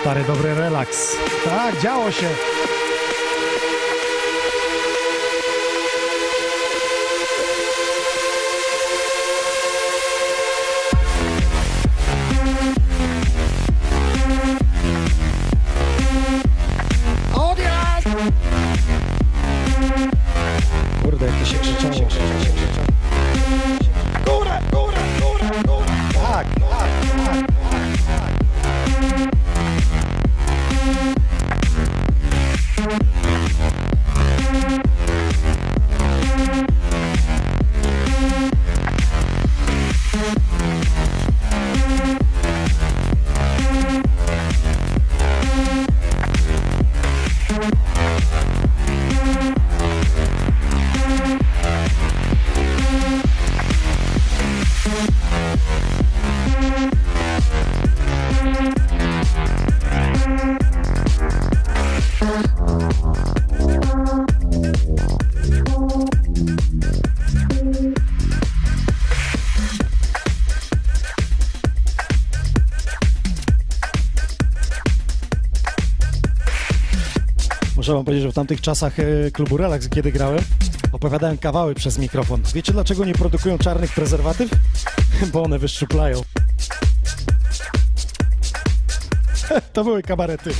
Stary, 0.00 0.24
dobry 0.24 0.54
relaks. 0.54 1.16
Tak, 1.44 1.80
działo 1.80 2.10
się. 2.10 2.26
Muszę 77.86 77.94
wam 77.94 78.04
powiedzieć, 78.04 78.22
że 78.22 78.32
w 78.32 78.34
tamtych 78.34 78.60
czasach 78.60 79.00
e, 79.00 79.30
klubu 79.30 79.56
Relax, 79.56 79.88
kiedy 79.88 80.12
grałem, 80.12 80.40
opowiadałem 80.92 81.38
kawały 81.38 81.74
przez 81.74 81.98
mikrofon. 81.98 82.42
Wiecie 82.54 82.72
dlaczego 82.72 83.04
nie 83.04 83.14
produkują 83.14 83.58
czarnych 83.58 83.94
prezerwatyw? 83.94 84.50
Bo 85.32 85.42
one 85.42 85.58
wyszczuplają. 85.58 86.20
to 89.72 89.84
były 89.84 90.02
kabarety. 90.02 90.50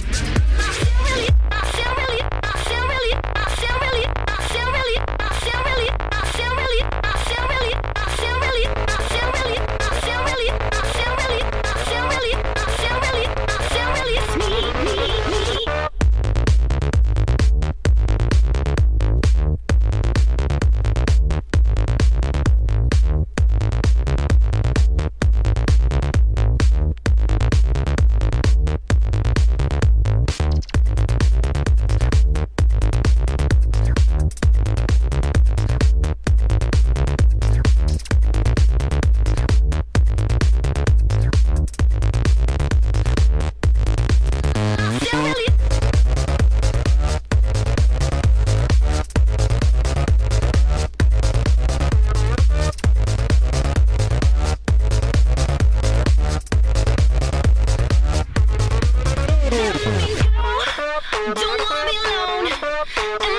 won't 61.59 61.91
be 61.91 61.97
alone. 62.07 63.36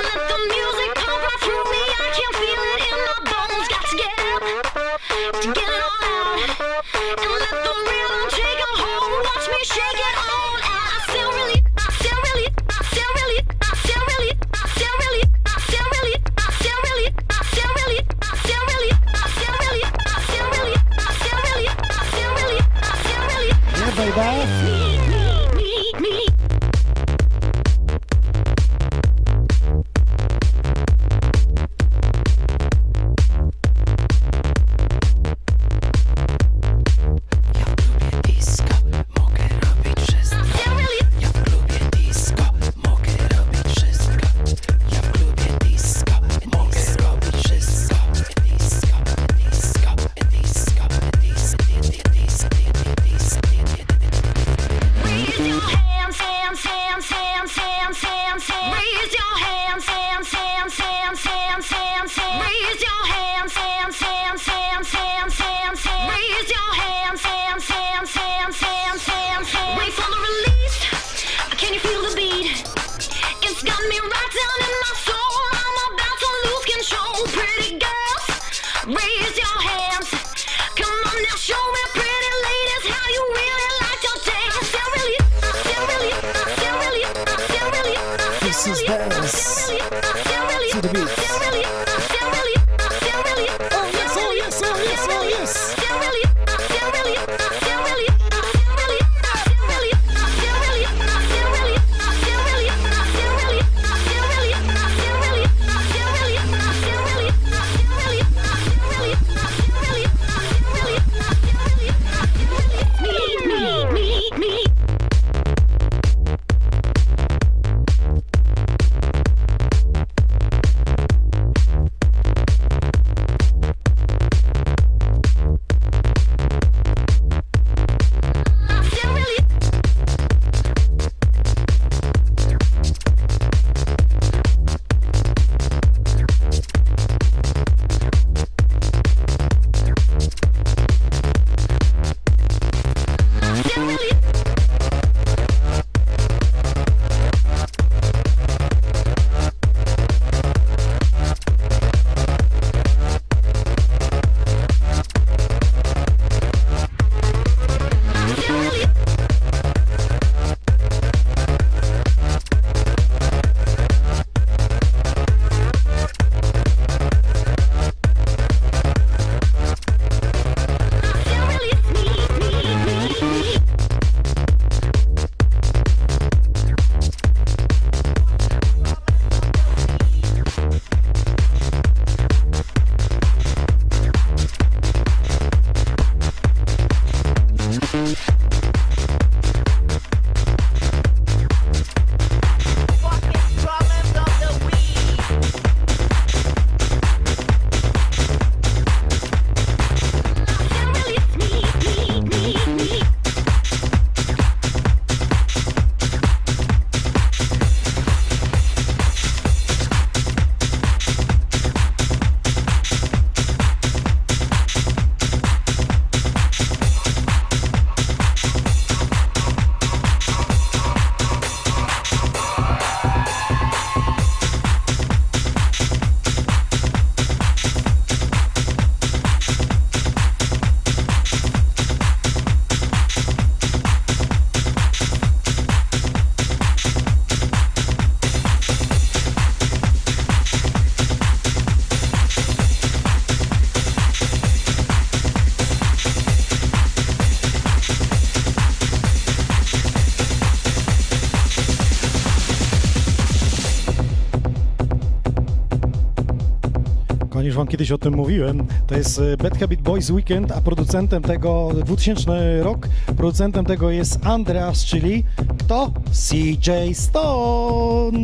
Wam 257.58 257.68
kiedyś 257.68 257.92
o 257.92 257.98
tym 257.98 258.16
mówiłem. 258.16 258.66
To 258.88 258.96
jest 258.96 259.20
e, 259.20 259.38
Bad 259.38 259.58
Habit 259.58 259.82
Boys 259.82 260.10
Weekend, 260.10 260.52
a 260.52 260.62
producentem 260.62 261.24
tego 261.24 261.70
2000 261.74 262.64
rok, 262.64 262.88
producentem 263.06 263.66
tego 263.66 263.90
jest 263.90 264.26
Andreas, 264.26 264.86
czyli 264.86 265.24
kto? 265.58 265.92
CJ 266.12 266.94
Stone. 266.94 268.20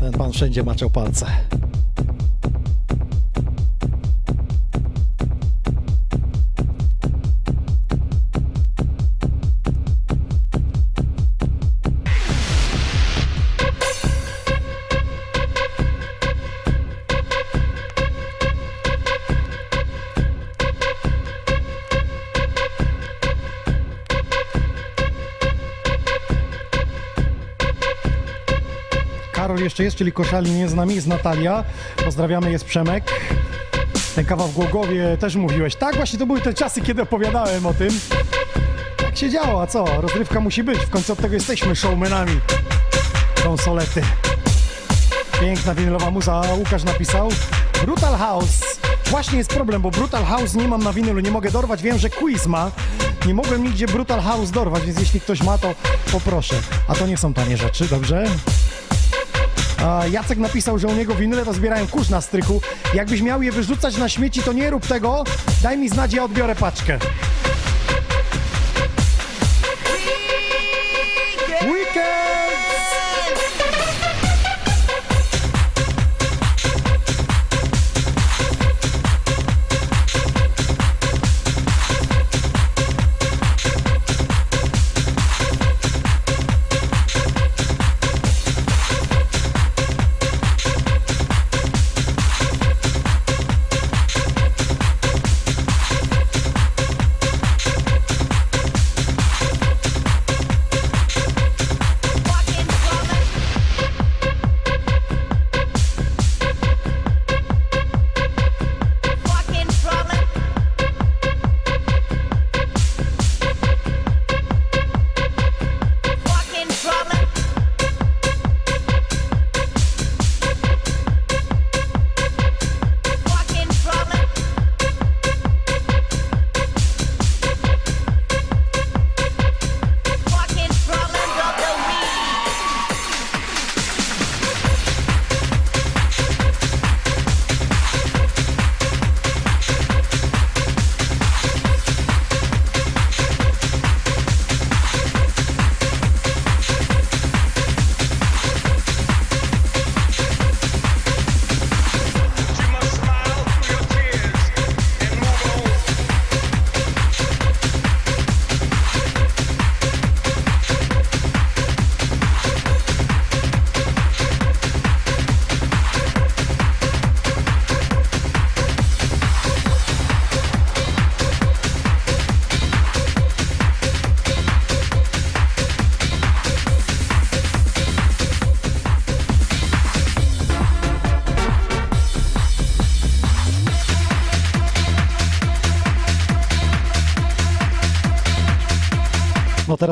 Ten 0.00 0.12
pan 0.12 0.32
wszędzie 0.32 0.62
maczał 0.62 0.90
palce. 0.90 1.26
Jeszcze 29.74 29.84
jest, 29.84 29.96
czyli 29.96 30.12
koszali 30.12 30.50
nie 30.50 30.68
z 30.68 30.74
nami, 30.74 30.94
jest 30.94 31.06
Natalia. 31.06 31.64
Pozdrawiamy, 32.04 32.50
jest 32.50 32.64
Przemek. 32.64 33.04
Ten 34.14 34.24
kawał 34.24 34.48
w 34.48 34.54
Głogowie 34.54 35.16
też 35.16 35.36
mówiłeś. 35.36 35.76
Tak, 35.76 35.96
właśnie 35.96 36.18
to 36.18 36.26
były 36.26 36.40
te 36.40 36.54
czasy, 36.54 36.80
kiedy 36.80 37.02
opowiadałem 37.02 37.66
o 37.66 37.74
tym. 37.74 37.88
Tak 38.96 39.16
się 39.16 39.30
działo, 39.30 39.62
a 39.62 39.66
co? 39.66 39.84
Rozrywka 40.00 40.40
musi 40.40 40.62
być. 40.62 40.78
W 40.78 40.90
końcu 40.90 41.12
od 41.12 41.18
tego 41.18 41.34
jesteśmy 41.34 41.76
showmanami. 41.76 42.40
Konsolety. 43.42 44.02
Piękna 45.40 45.74
winylowa 45.74 46.10
muza. 46.10 46.42
Łukasz 46.58 46.84
napisał. 46.84 47.28
Brutal 47.84 48.16
House. 48.16 48.78
Właśnie 49.06 49.38
jest 49.38 49.50
problem, 49.50 49.82
bo 49.82 49.90
Brutal 49.90 50.24
House 50.24 50.54
nie 50.54 50.68
mam 50.68 50.82
na 50.82 50.92
winylu, 50.92 51.20
nie 51.20 51.30
mogę 51.30 51.50
dorwać. 51.50 51.82
Wiem, 51.82 51.98
że 51.98 52.10
quiz 52.10 52.46
ma. 52.46 52.70
Nie 53.26 53.34
mogłem 53.34 53.64
nigdzie 53.64 53.86
Brutal 53.86 54.20
House 54.20 54.50
dorwać, 54.50 54.82
więc 54.86 55.00
jeśli 55.00 55.20
ktoś 55.20 55.42
ma, 55.42 55.58
to 55.58 55.74
poproszę. 56.12 56.54
A 56.88 56.94
to 56.94 57.06
nie 57.06 57.16
są 57.16 57.34
tanie 57.34 57.56
rzeczy, 57.56 57.88
dobrze? 57.88 58.24
Jacek 60.10 60.38
napisał, 60.38 60.78
że 60.78 60.88
u 60.88 60.94
niego 60.94 61.14
winyle 61.14 61.44
to 61.44 61.52
zbierają 61.52 61.86
kurz 61.86 62.08
na 62.08 62.20
strychu. 62.20 62.60
Jakbyś 62.94 63.22
miał 63.22 63.42
je 63.42 63.52
wyrzucać 63.52 63.96
na 63.96 64.08
śmieci, 64.08 64.42
to 64.42 64.52
nie 64.52 64.70
rób 64.70 64.86
tego. 64.86 65.24
Daj 65.62 65.78
mi 65.78 65.88
znać, 65.88 66.12
ja 66.12 66.24
odbiorę 66.24 66.54
paczkę. 66.54 66.98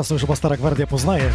Teraz 0.03 0.09
to 0.09 0.15
już 0.15 0.21
chyba 0.21 0.35
Stara 0.35 0.57
Gwardia 0.57 0.87
poznaje. 0.87 1.33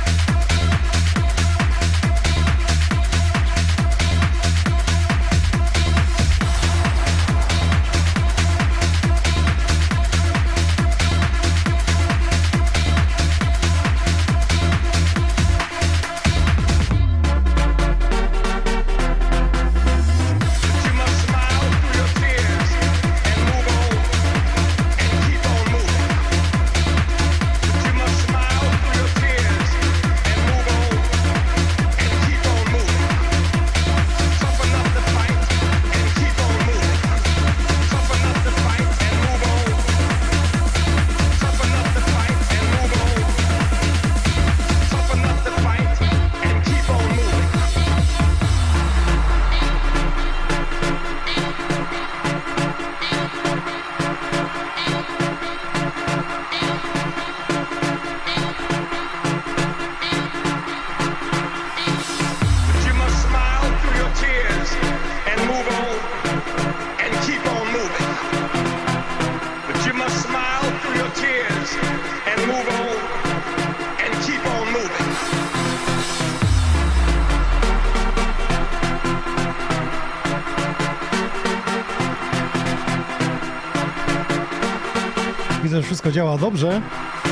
Wszystko 86.08 86.24
działa 86.24 86.38
dobrze. 86.38 86.80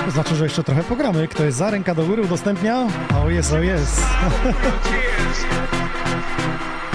To 0.04 0.10
znaczy, 0.10 0.34
że 0.34 0.44
jeszcze 0.44 0.64
trochę 0.64 0.82
pogramy. 0.82 1.28
Kto 1.28 1.44
jest 1.44 1.58
za, 1.58 1.70
ręka 1.70 1.94
do 1.94 2.06
góry 2.06 2.22
udostępnia? 2.22 2.86
O 3.24 3.30
jest, 3.30 3.52
o 3.52 3.58
jest. 3.58 4.02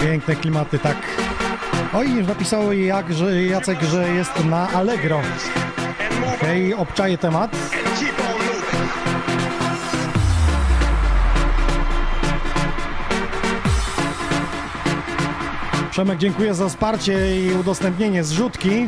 Piękne 0.04 0.36
klimaty, 0.36 0.80
tak. 0.80 0.98
Oj, 1.94 2.12
już 2.12 2.28
napisał 2.28 2.74
jak, 2.74 3.14
że 3.14 3.44
Jacek, 3.44 3.82
że 3.82 4.10
jest 4.10 4.46
na 4.46 4.70
Allegro. 4.70 5.22
Okej, 6.36 6.74
obczaję 6.74 7.18
temat. 7.18 7.56
Przemek, 15.92 16.18
dziękuję 16.18 16.54
za 16.54 16.70
wsparcie 16.70 17.46
i 17.46 17.54
udostępnienie 17.54 18.24
zrzutki. 18.24 18.88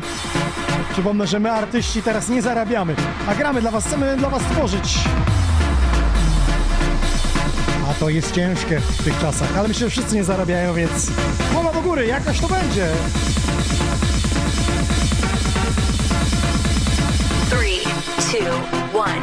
Przypomnę, 0.93 1.27
że 1.27 1.39
my 1.39 1.51
artyści 1.51 2.01
teraz 2.01 2.29
nie 2.29 2.41
zarabiamy, 2.41 2.95
a 3.27 3.35
gramy 3.35 3.61
dla 3.61 3.71
was, 3.71 3.85
chcemy 3.85 4.17
dla 4.17 4.29
was 4.29 4.43
tworzyć. 4.43 4.99
A 7.89 7.93
to 7.93 8.09
jest 8.09 8.31
ciężkie 8.31 8.79
w 8.79 9.03
tych 9.03 9.19
czasach, 9.21 9.57
ale 9.57 9.67
myślę, 9.67 9.87
że 9.87 9.89
wszyscy 9.89 10.15
nie 10.15 10.23
zarabiają, 10.23 10.73
więc 10.73 11.11
głowa 11.53 11.73
do 11.73 11.81
góry, 11.81 12.05
jakaś 12.05 12.39
to 12.39 12.47
będzie. 12.47 12.87
Three, 17.49 17.81
two, 18.31 18.99
one. 18.99 19.22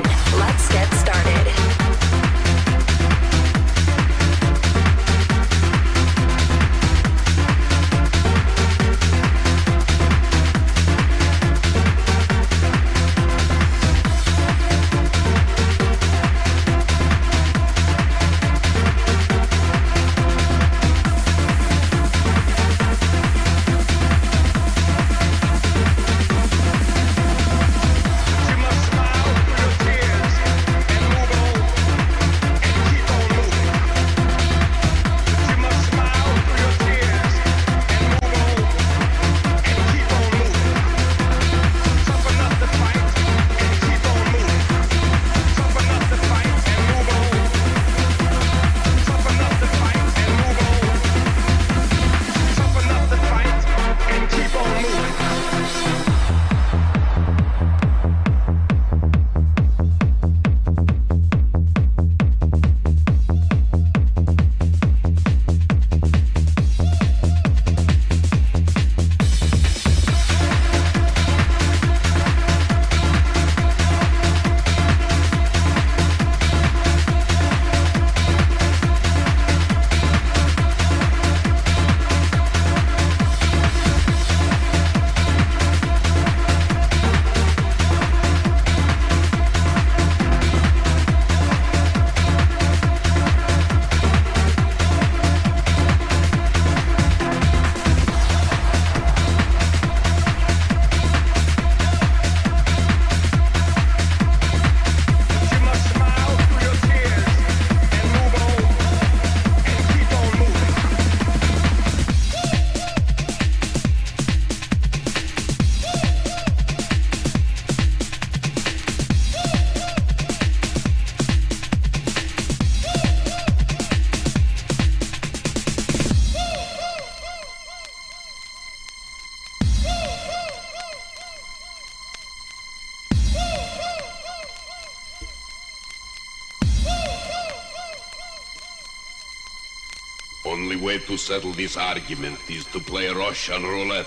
To 141.11 141.19
settle 141.19 141.51
this 141.51 141.77
argument 141.77 142.39
is 142.49 142.65
to 142.67 142.79
play 142.79 143.09
Russian 143.09 143.65
roulette. 143.65 144.07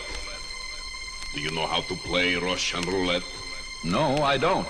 Do 1.33 1.41
you 1.41 1.51
know 1.51 1.67
how 1.67 1.81
to 1.81 1.95
play 1.95 2.35
Russian 2.35 2.79
roulette? 2.83 3.27
No, 3.83 4.15
I 4.23 4.37
don't. 4.37 4.65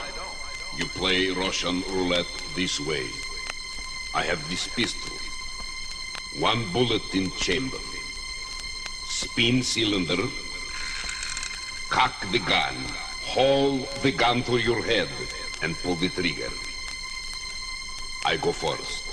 You 0.76 0.86
play 0.98 1.30
Russian 1.30 1.84
roulette 1.92 2.34
this 2.56 2.80
way. 2.80 3.06
I 4.16 4.24
have 4.24 4.42
this 4.50 4.68
pistol. 4.68 5.16
One 6.42 6.66
bullet 6.74 7.06
in 7.14 7.30
chamber. 7.38 7.78
Spin 9.06 9.62
cylinder. 9.62 10.24
Cock 11.90 12.16
the 12.32 12.40
gun. 12.40 12.76
Hold 13.36 13.86
the 14.02 14.12
gun 14.12 14.42
to 14.50 14.58
your 14.58 14.82
head 14.82 15.10
and 15.62 15.78
pull 15.84 15.94
the 15.94 16.10
trigger. 16.10 16.50
I 18.26 18.38
go 18.38 18.52
first. 18.52 19.06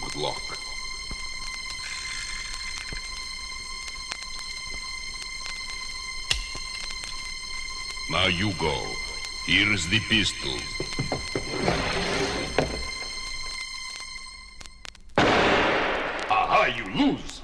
Good 0.00 0.16
luck. 0.16 0.51
Now 8.22 8.28
you 8.28 8.52
go. 8.52 8.86
Here's 9.46 9.88
the 9.88 9.98
pistol. 9.98 10.54
Aha, 16.30 16.66
you 16.76 16.84
lose. 17.04 17.42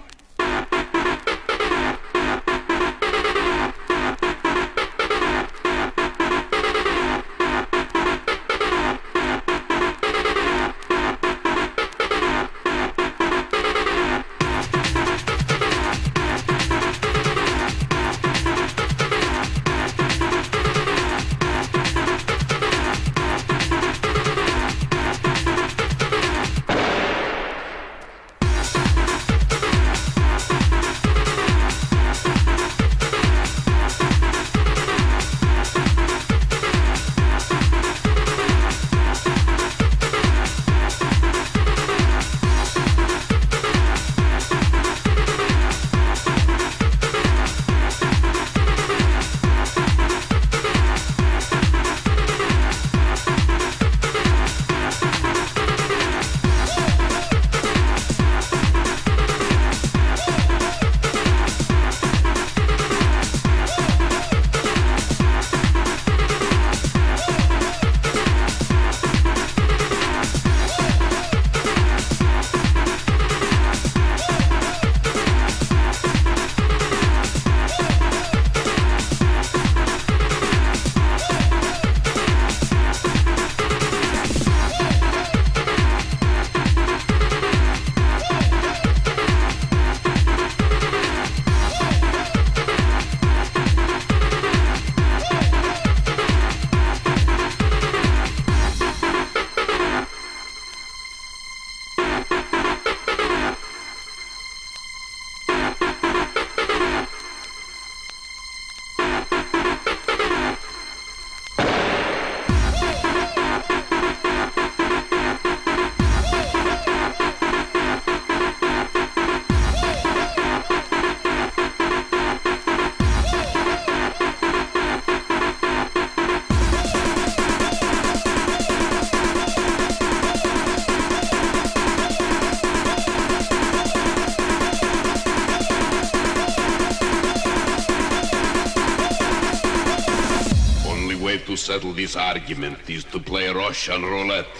This 142.08 142.16
argument 142.16 142.78
is 142.88 143.04
to 143.04 143.20
play 143.20 143.50
Russian 143.50 144.02
roulette. 144.02 144.57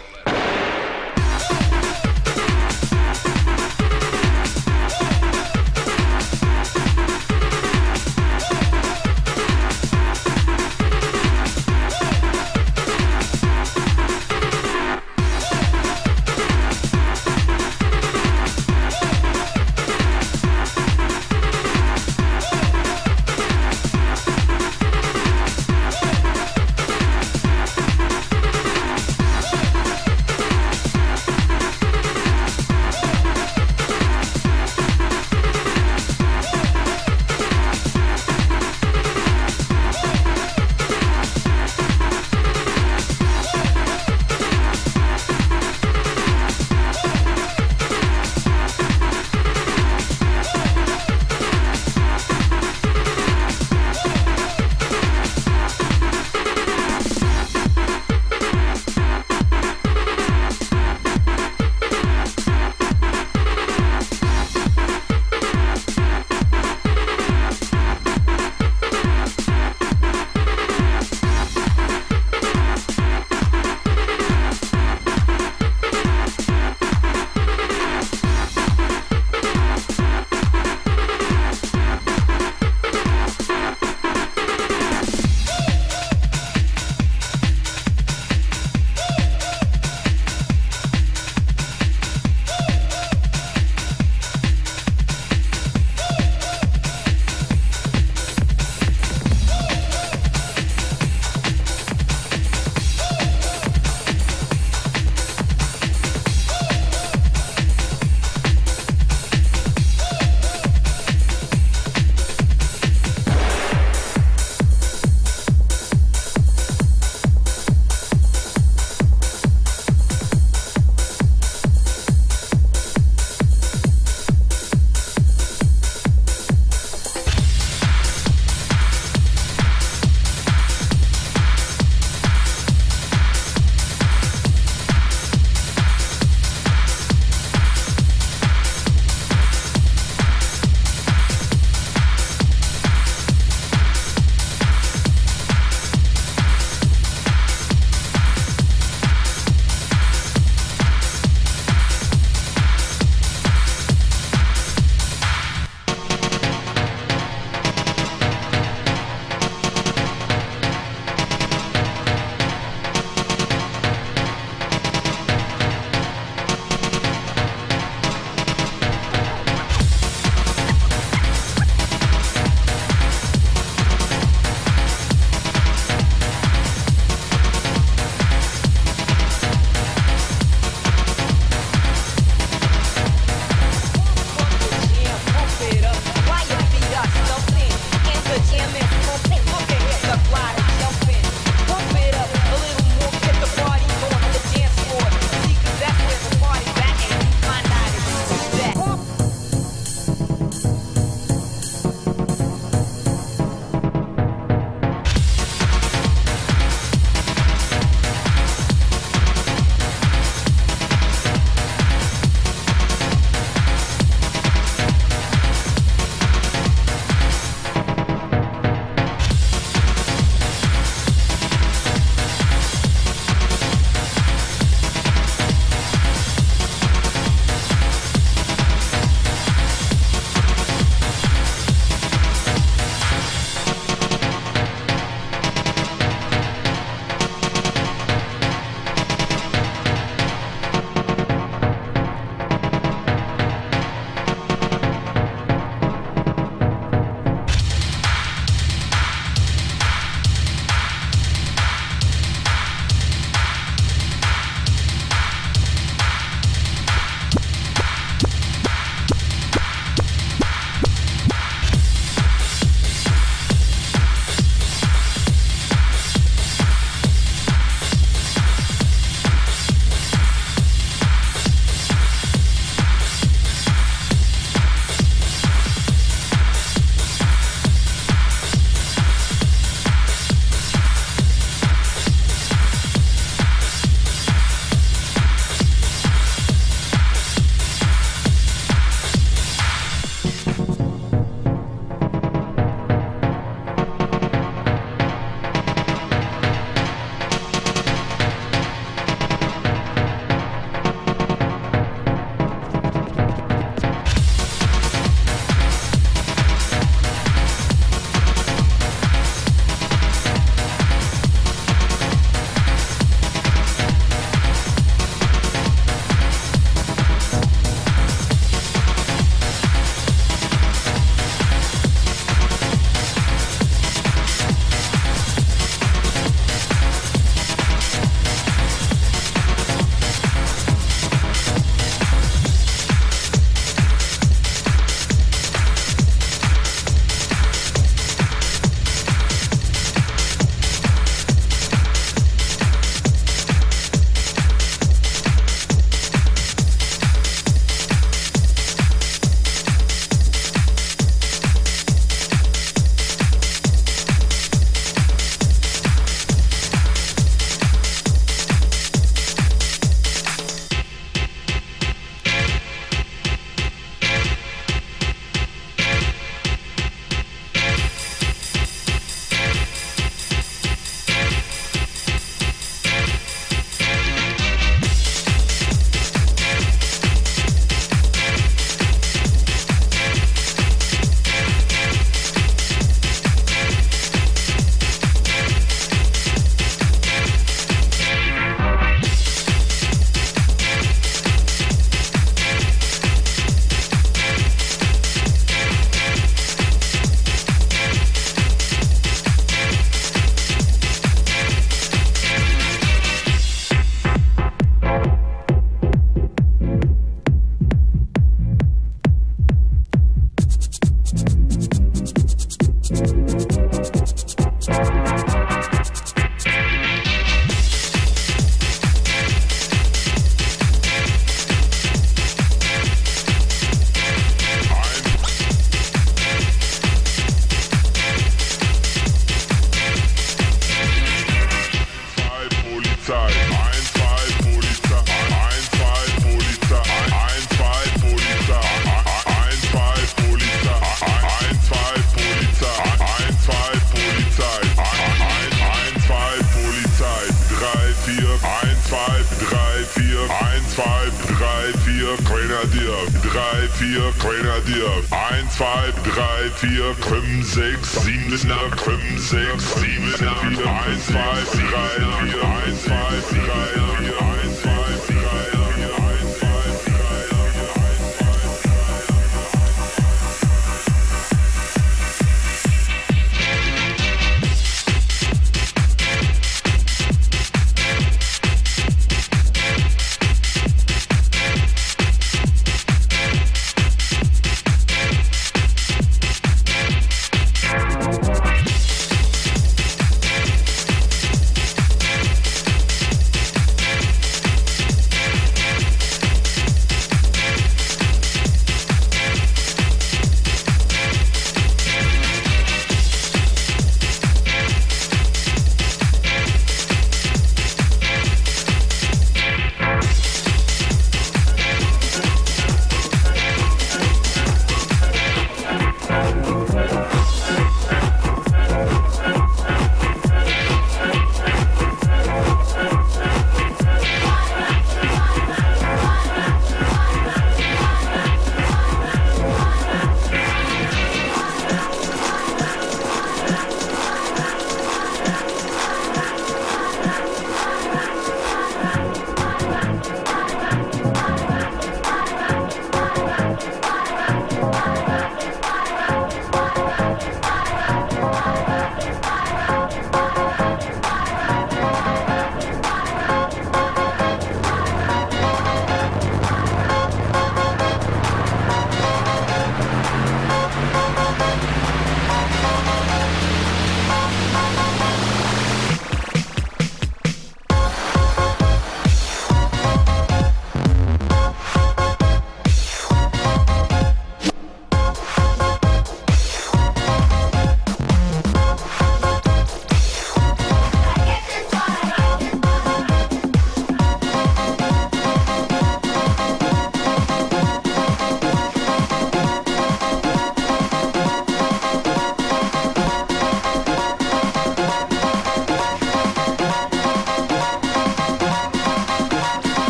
Fear 456.59 456.98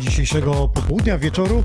dzisiejszego 0.00 0.68
popołudnia, 0.68 1.18
wieczoru. 1.18 1.64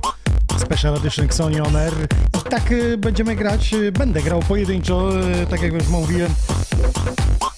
Special 0.58 0.96
Edition 0.96 1.26
Xoni 1.26 1.62
On 1.62 1.76
Air. 1.76 1.94
I 2.40 2.50
tak 2.50 2.72
y, 2.72 2.98
będziemy 2.98 3.36
grać, 3.36 3.74
y, 3.74 3.92
będę 3.92 4.22
grał 4.22 4.40
pojedynczo, 4.40 5.20
y, 5.44 5.48
tak 5.48 5.62
jak 5.62 5.74
już 5.74 5.88
mówiłem. 5.88 6.32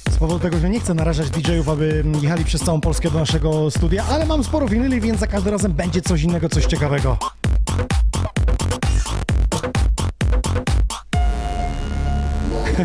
Z 0.09 0.17
powodu 0.17 0.39
tego, 0.39 0.59
że 0.59 0.69
nie 0.69 0.79
chcę 0.79 0.93
narażać 0.93 1.29
DJ-ów, 1.29 1.69
aby 1.69 2.03
jechali 2.21 2.45
przez 2.45 2.61
całą 2.61 2.81
Polskę 2.81 3.11
do 3.11 3.19
naszego 3.19 3.71
studia, 3.71 4.05
ale 4.09 4.25
mam 4.25 4.43
sporo 4.43 4.67
winyli, 4.67 5.01
więc 5.01 5.19
za 5.19 5.27
każdym 5.27 5.51
razem 5.51 5.73
będzie 5.73 6.01
coś 6.01 6.21
innego, 6.21 6.49
coś 6.49 6.65
ciekawego. 6.65 7.17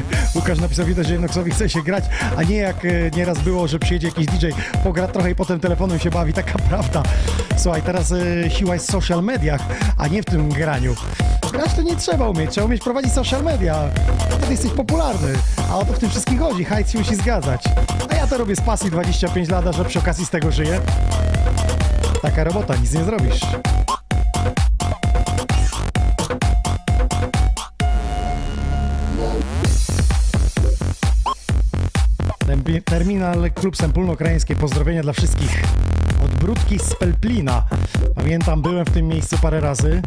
Łukasz 0.34 0.60
napisał, 0.60 0.86
widać, 0.86 1.06
że 1.06 1.14
Inoxowi 1.14 1.50
chce 1.50 1.68
się 1.68 1.82
grać, 1.82 2.04
a 2.36 2.42
nie 2.42 2.56
jak 2.56 2.86
nieraz 3.16 3.38
było, 3.38 3.68
że 3.68 3.78
przyjedzie 3.78 4.08
jakiś 4.08 4.26
DJ, 4.26 4.46
pogra 4.84 5.08
trochę 5.08 5.30
i 5.30 5.34
potem 5.34 5.60
telefonem 5.60 5.98
się 5.98 6.10
bawi. 6.10 6.32
Taka 6.32 6.58
prawda. 6.58 7.02
Słuchaj, 7.56 7.82
teraz 7.82 8.12
e, 8.12 8.50
siła 8.50 8.74
jest 8.74 8.88
w 8.88 8.90
social 8.90 9.22
mediach, 9.22 9.60
a 9.98 10.08
nie 10.08 10.22
w 10.22 10.24
tym 10.24 10.48
graniu. 10.48 10.94
Grać 11.52 11.74
to 11.74 11.82
nie 11.82 11.96
trzeba 11.96 12.28
umieć, 12.28 12.50
trzeba 12.50 12.66
umieć 12.66 12.82
prowadzić 12.82 13.12
social 13.12 13.44
media. 13.44 13.90
Wtedy 14.30 14.52
jesteś 14.52 14.70
popularny, 14.70 15.32
a 15.70 15.78
o 15.78 15.84
to 15.84 15.92
w 15.92 15.98
tym 15.98 16.10
wszystkim 16.10 16.38
chodzi. 16.38 16.64
Hajt 16.64 16.90
się 16.90 16.98
musi 16.98 17.14
zgadzać. 17.16 17.64
A 18.10 18.14
ja 18.14 18.26
to 18.26 18.38
robię 18.38 18.56
z 18.56 18.60
pasji 18.60 18.90
25 18.90 19.48
lat, 19.48 19.76
że 19.76 19.84
przy 19.84 19.98
okazji 19.98 20.26
z 20.26 20.30
tego 20.30 20.52
żyję. 20.52 20.80
Taka 22.22 22.44
robota, 22.44 22.76
nic 22.76 22.92
nie 22.92 23.04
zrobisz. 23.04 23.40
Terminal 32.84 33.50
Klub 33.54 33.76
Sempólno-Krajeńskie. 33.76 34.56
Pozdrowienia 34.56 35.02
dla 35.02 35.12
wszystkich. 35.12 35.62
Brudki 36.46 36.78
z 36.78 36.94
Pelplina. 36.94 37.62
Pamiętam, 38.14 38.62
byłem 38.62 38.86
w 38.86 38.90
tym 38.90 39.08
miejscu 39.08 39.38
parę 39.42 39.60
razy. 39.60 40.02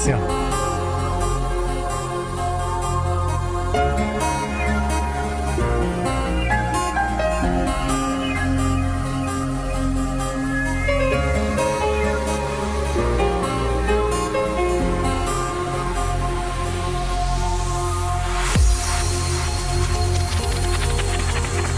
Wersja. 0.00 0.18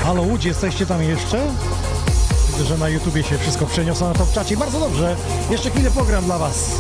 Halo 0.04 0.22
Łódź, 0.22 0.44
jesteście 0.44 0.86
tam 0.86 1.02
jeszcze? 1.02 1.46
Widzę, 2.48 2.64
że 2.64 2.78
na 2.78 2.88
YouTubie 2.88 3.22
się 3.22 3.38
wszystko 3.38 3.66
przeniosło 3.66 4.08
na 4.08 4.14
to 4.14 4.26
w 4.26 4.32
czacie. 4.32 4.56
Bardzo 4.56 4.80
dobrze. 4.80 5.16
Jeszcze 5.50 5.70
chwilę 5.70 5.90
program 5.90 6.24
dla 6.24 6.38
Was. 6.38 6.70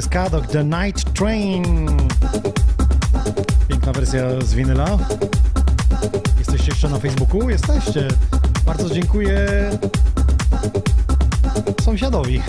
Jest 0.00 0.08
Kadok, 0.08 0.46
The 0.46 0.64
Night 0.64 1.12
Train. 1.12 1.88
Piękna 3.68 3.92
wersja 3.92 4.22
z 4.44 4.54
winyla. 4.54 4.98
Jesteście 6.38 6.68
jeszcze 6.68 6.88
na 6.88 6.98
Facebooku? 6.98 7.50
Jesteście. 7.50 8.08
Bardzo 8.66 8.90
dziękuję 8.90 9.48
sąsiadowi. 11.82 12.42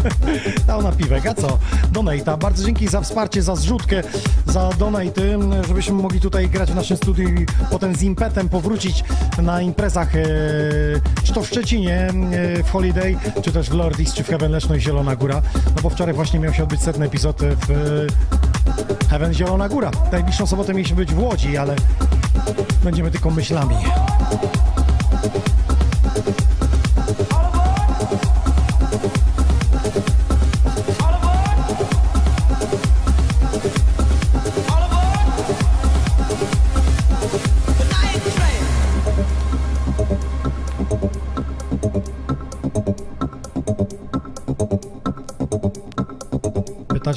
Dał 0.66 0.82
na 0.82 0.92
piwek, 0.92 1.26
a 1.26 1.34
co? 1.34 1.58
Donata. 1.92 2.36
Bardzo 2.36 2.64
dzięki 2.64 2.88
za 2.88 3.00
wsparcie, 3.00 3.42
za 3.42 3.56
zrzutkę, 3.56 4.02
za 4.46 4.70
donaty, 4.78 5.38
żebyśmy 5.68 5.94
mogli 5.94 6.20
tutaj 6.20 6.48
grać 6.48 6.72
w 6.72 6.74
naszym 6.74 6.96
studiu 6.96 7.28
i 7.28 7.46
potem 7.70 7.96
z 7.96 8.02
impetem 8.02 8.48
powrócić 8.48 9.04
na 9.42 9.60
imprezach, 9.60 10.16
e, 10.16 10.20
to 11.34 11.42
w 11.42 11.46
Szczecinie, 11.46 12.08
e, 12.32 12.62
w 12.62 12.70
Holiday, 12.70 13.16
czy 13.42 13.52
też 13.52 13.70
w 13.70 13.74
Lordis, 13.74 14.14
czy 14.14 14.24
w 14.24 14.28
Heaven 14.28 14.52
Leszno 14.52 14.74
i 14.74 14.80
Zielona 14.80 15.16
Góra. 15.16 15.42
No 15.76 15.82
bo 15.82 15.90
wczoraj 15.90 16.14
właśnie 16.14 16.40
miał 16.40 16.54
się 16.54 16.62
odbyć 16.62 16.80
setny 16.80 17.06
epizod 17.06 17.40
w 17.42 17.70
e, 17.70 19.08
Heaven 19.10 19.34
Zielona 19.34 19.68
Góra. 19.68 19.90
Najbliższą 20.12 20.46
sobotę 20.46 20.74
mieliśmy 20.74 20.96
być 20.96 21.14
w 21.14 21.18
Łodzi, 21.18 21.56
ale 21.56 21.76
będziemy 22.84 23.10
tylko 23.10 23.30
myślami. 23.30 23.74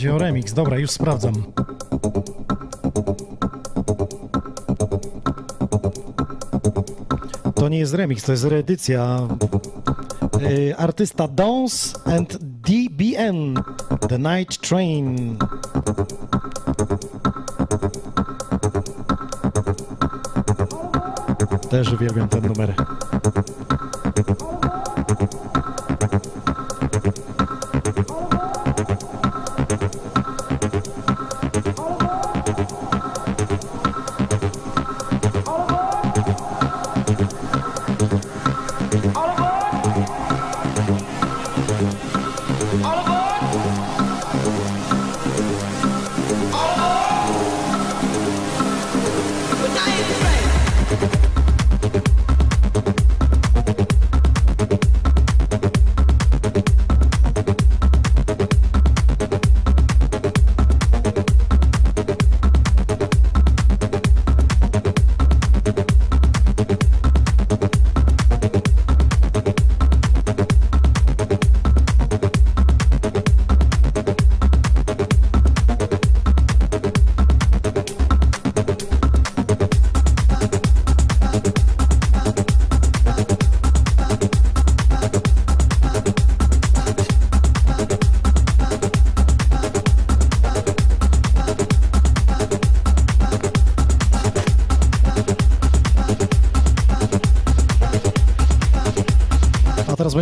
Pytacie 0.07 0.15
o 0.15 0.17
remix. 0.17 0.53
Dobra, 0.53 0.77
już 0.77 0.91
sprawdzam. 0.91 1.34
To 7.55 7.69
nie 7.69 7.79
jest 7.79 7.93
remix, 7.93 8.23
to 8.23 8.31
jest 8.31 8.43
reedycja. 8.43 9.27
Y, 10.41 10.77
Artysta 10.77 11.27
Dance 11.27 11.99
and 12.05 12.38
DBN. 12.41 13.63
The 14.09 14.19
Night 14.19 14.61
Train. 14.67 15.38
Też 21.69 21.93
uwielbiam 21.93 22.29
ten 22.29 22.47
numer. 22.47 22.73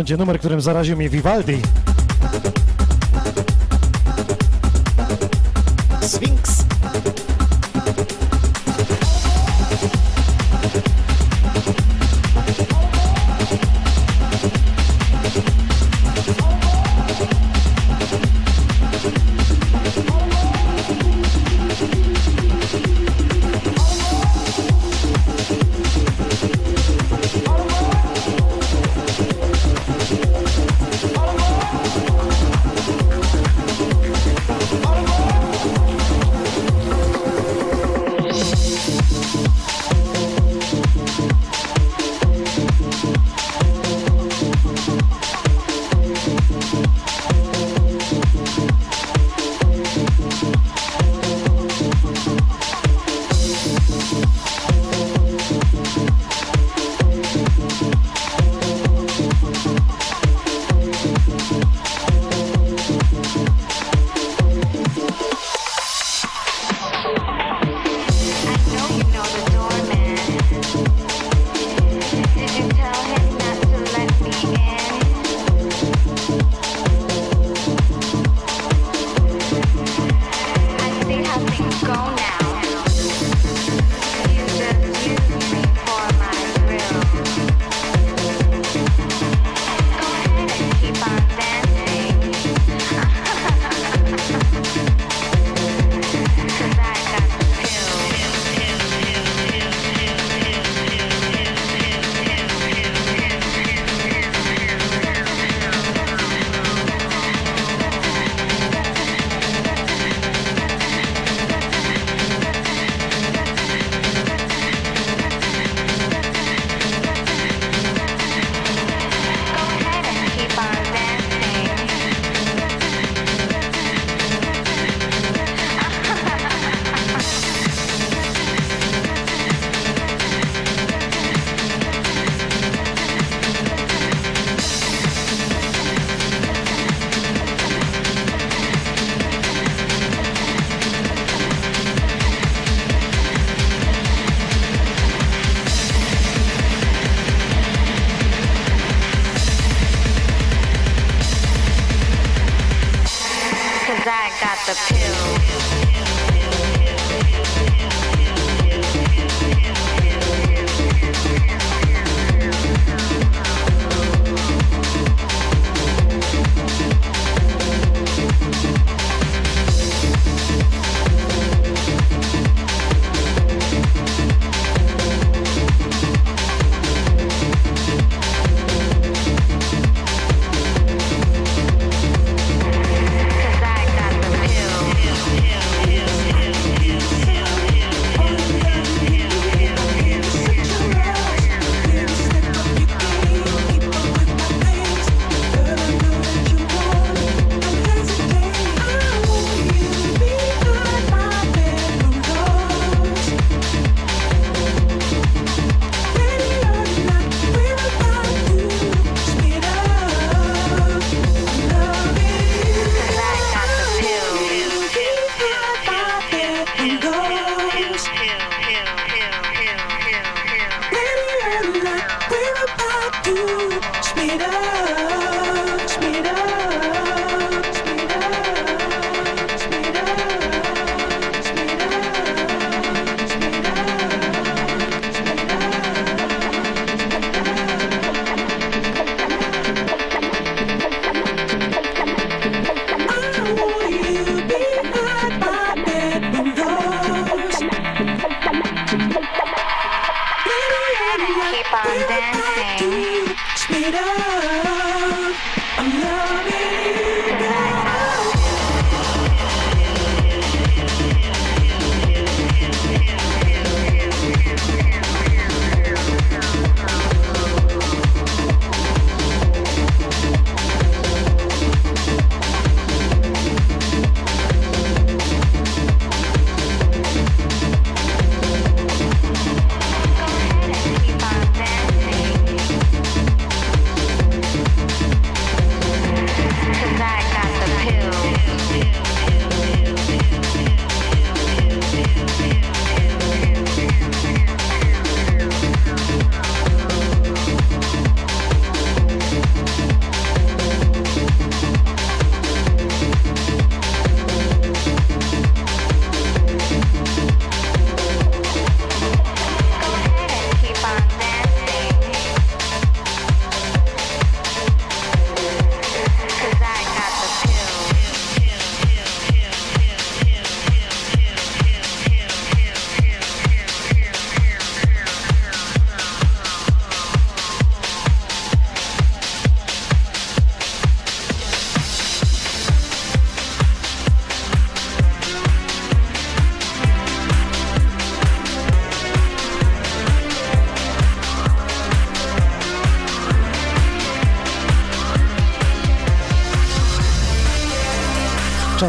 Będzie 0.06 0.16
numer, 0.16 0.38
którym 0.38 0.60
zaraził 0.60 0.96
mnie 0.96 1.08
Vivaldi. 1.08 1.62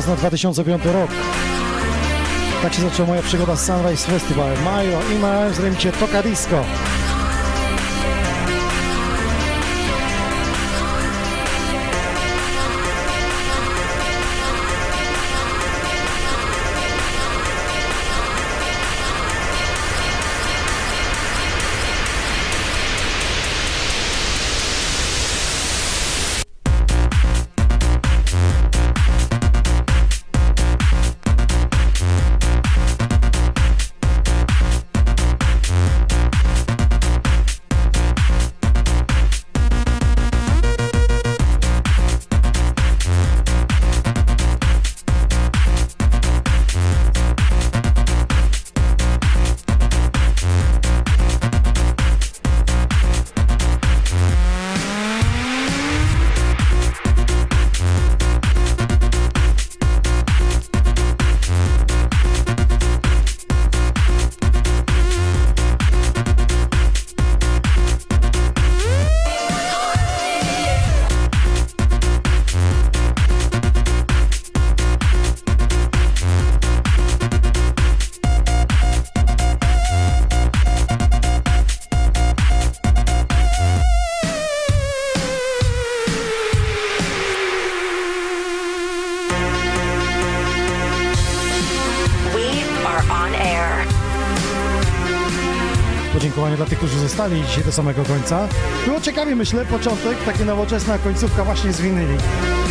Na 0.07 0.15
2005 0.15 0.85
rok. 0.85 1.11
Tak 2.61 2.73
się 2.73 2.81
zaczęła 2.81 3.07
moja 3.07 3.21
przygoda 3.21 3.55
z 3.55 3.65
Sunrise 3.65 4.11
Festival. 4.11 4.51
Majo 4.63 4.99
i 5.15 5.19
w 5.57 5.63
remcie 5.63 5.91
Toka 5.91 6.23
Disco. 6.23 6.63
Zostali 97.17 97.45
dzisiaj 97.45 97.63
do 97.63 97.71
samego 97.71 98.03
końca. 98.03 98.47
Było 98.85 99.01
ciekawie, 99.01 99.35
myślę, 99.35 99.65
początek, 99.65 100.23
takie 100.25 100.45
nowoczesna 100.45 100.97
końcówka 100.97 101.43
właśnie 101.43 101.73
z 101.73 101.81
winyli. 101.81 102.15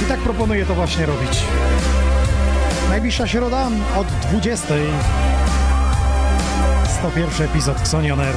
I 0.03 0.09
tak 0.09 0.21
proponuję 0.21 0.67
to 0.67 0.75
właśnie 0.75 1.07
robić. 1.07 1.43
Najbliższa 2.89 3.27
środa 3.27 3.69
od 3.97 4.07
20. 4.07 4.75
101 7.01 7.47
epizod 7.47 7.81
Xonioner. 7.81 8.35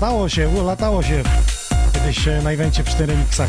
Latało 0.00 0.28
się, 0.28 0.64
latało 0.64 1.02
się. 1.02 1.22
Kiedyś 1.92 2.28
e, 2.28 2.42
na 2.42 2.50
evencie 2.50 2.84
przy 2.84 2.96
tych 2.96 3.06
remixach. 3.08 3.48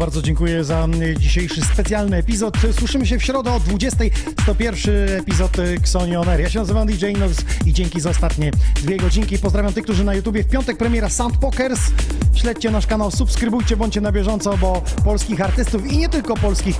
Bardzo 0.00 0.22
dziękuję 0.22 0.64
za 0.64 0.84
mm, 0.84 1.18
dzisiejszy 1.18 1.60
specjalny 1.60 2.16
epizod. 2.16 2.54
Słyszymy 2.78 3.06
się 3.06 3.18
w 3.18 3.22
środę 3.22 3.52
o 3.52 3.60
20. 3.60 3.98
To 4.46 4.54
pierwszy 4.54 5.06
epizod 5.18 5.58
y, 5.58 5.62
Xoni 5.62 6.16
On 6.16 6.28
Air. 6.28 6.40
Ja 6.40 6.50
się 6.50 6.58
nazywam 6.58 6.86
DJ 6.86 7.06
Nox 7.12 7.34
i 7.66 7.72
dzięki 7.72 8.00
za 8.00 8.10
ostatnie 8.10 8.50
dwie 8.76 8.96
godzinki. 8.96 9.38
Pozdrawiam 9.38 9.72
tych, 9.72 9.84
którzy 9.84 10.04
na 10.04 10.14
YouTubie. 10.14 10.42
W 10.42 10.48
piątek 10.48 10.76
premiera 10.76 11.08
Sound 11.08 11.36
Pokers. 11.36 11.80
Śledźcie 12.34 12.70
nasz 12.70 12.86
kanał, 12.86 13.10
subskrybujcie, 13.10 13.76
bądźcie 13.76 14.00
na 14.00 14.12
bieżąco, 14.12 14.56
bo 14.56 14.82
polskich 15.04 15.40
artystów 15.40 15.92
i 15.92 15.98
nie 15.98 16.08
tylko 16.08 16.36
polskich 16.36 16.76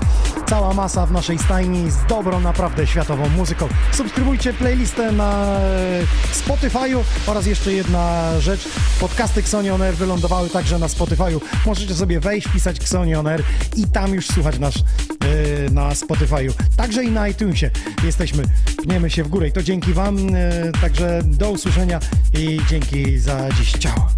cała 0.48 0.74
masa 0.74 1.06
w 1.06 1.12
naszej 1.12 1.38
stajni 1.38 1.90
z 1.90 1.96
dobrą, 2.08 2.40
naprawdę 2.40 2.86
światową 2.86 3.28
muzyką. 3.28 3.68
Subskrybujcie 3.92 4.52
playlistę 4.52 5.12
na 5.12 5.58
e, 5.58 6.02
Spotify'u 6.32 7.00
oraz 7.26 7.46
jeszcze 7.46 7.72
jedna 7.72 8.30
rzecz. 8.40 8.68
Podcasty 9.00 9.40
Xoni 9.40 9.70
On 9.70 9.82
Air 9.82 9.94
wylądowały 9.94 10.50
także 10.50 10.78
na 10.78 10.86
Spotify'u. 10.86 11.40
Możecie 11.66 11.94
sobie 11.94 12.20
wejść, 12.20 12.48
pisać 12.48 12.76
Xoni 12.76 13.14
On 13.14 13.26
Air 13.26 13.42
i 13.76 13.86
tam 13.86 14.14
już 14.14 14.26
słuchać 14.26 14.58
nasz 14.58 14.76
e, 14.76 15.70
na 15.70 15.90
Spotify'u. 15.90 16.52
Także 16.76 17.04
i 17.04 17.10
na 17.10 17.28
iTunesie 17.28 17.70
jesteśmy. 18.04 18.42
Pniemy 18.82 19.10
się 19.10 19.24
w 19.24 19.28
górę 19.28 19.48
i 19.48 19.52
to 19.52 19.62
dzięki 19.62 19.92
Wam. 19.92 20.18
e, 20.34 20.72
Także 20.80 21.20
do 21.24 21.50
usłyszenia 21.50 22.00
i 22.38 22.60
dzięki 22.70 23.18
za 23.18 23.48
dziś. 23.58 23.72
Ciao. 23.72 24.09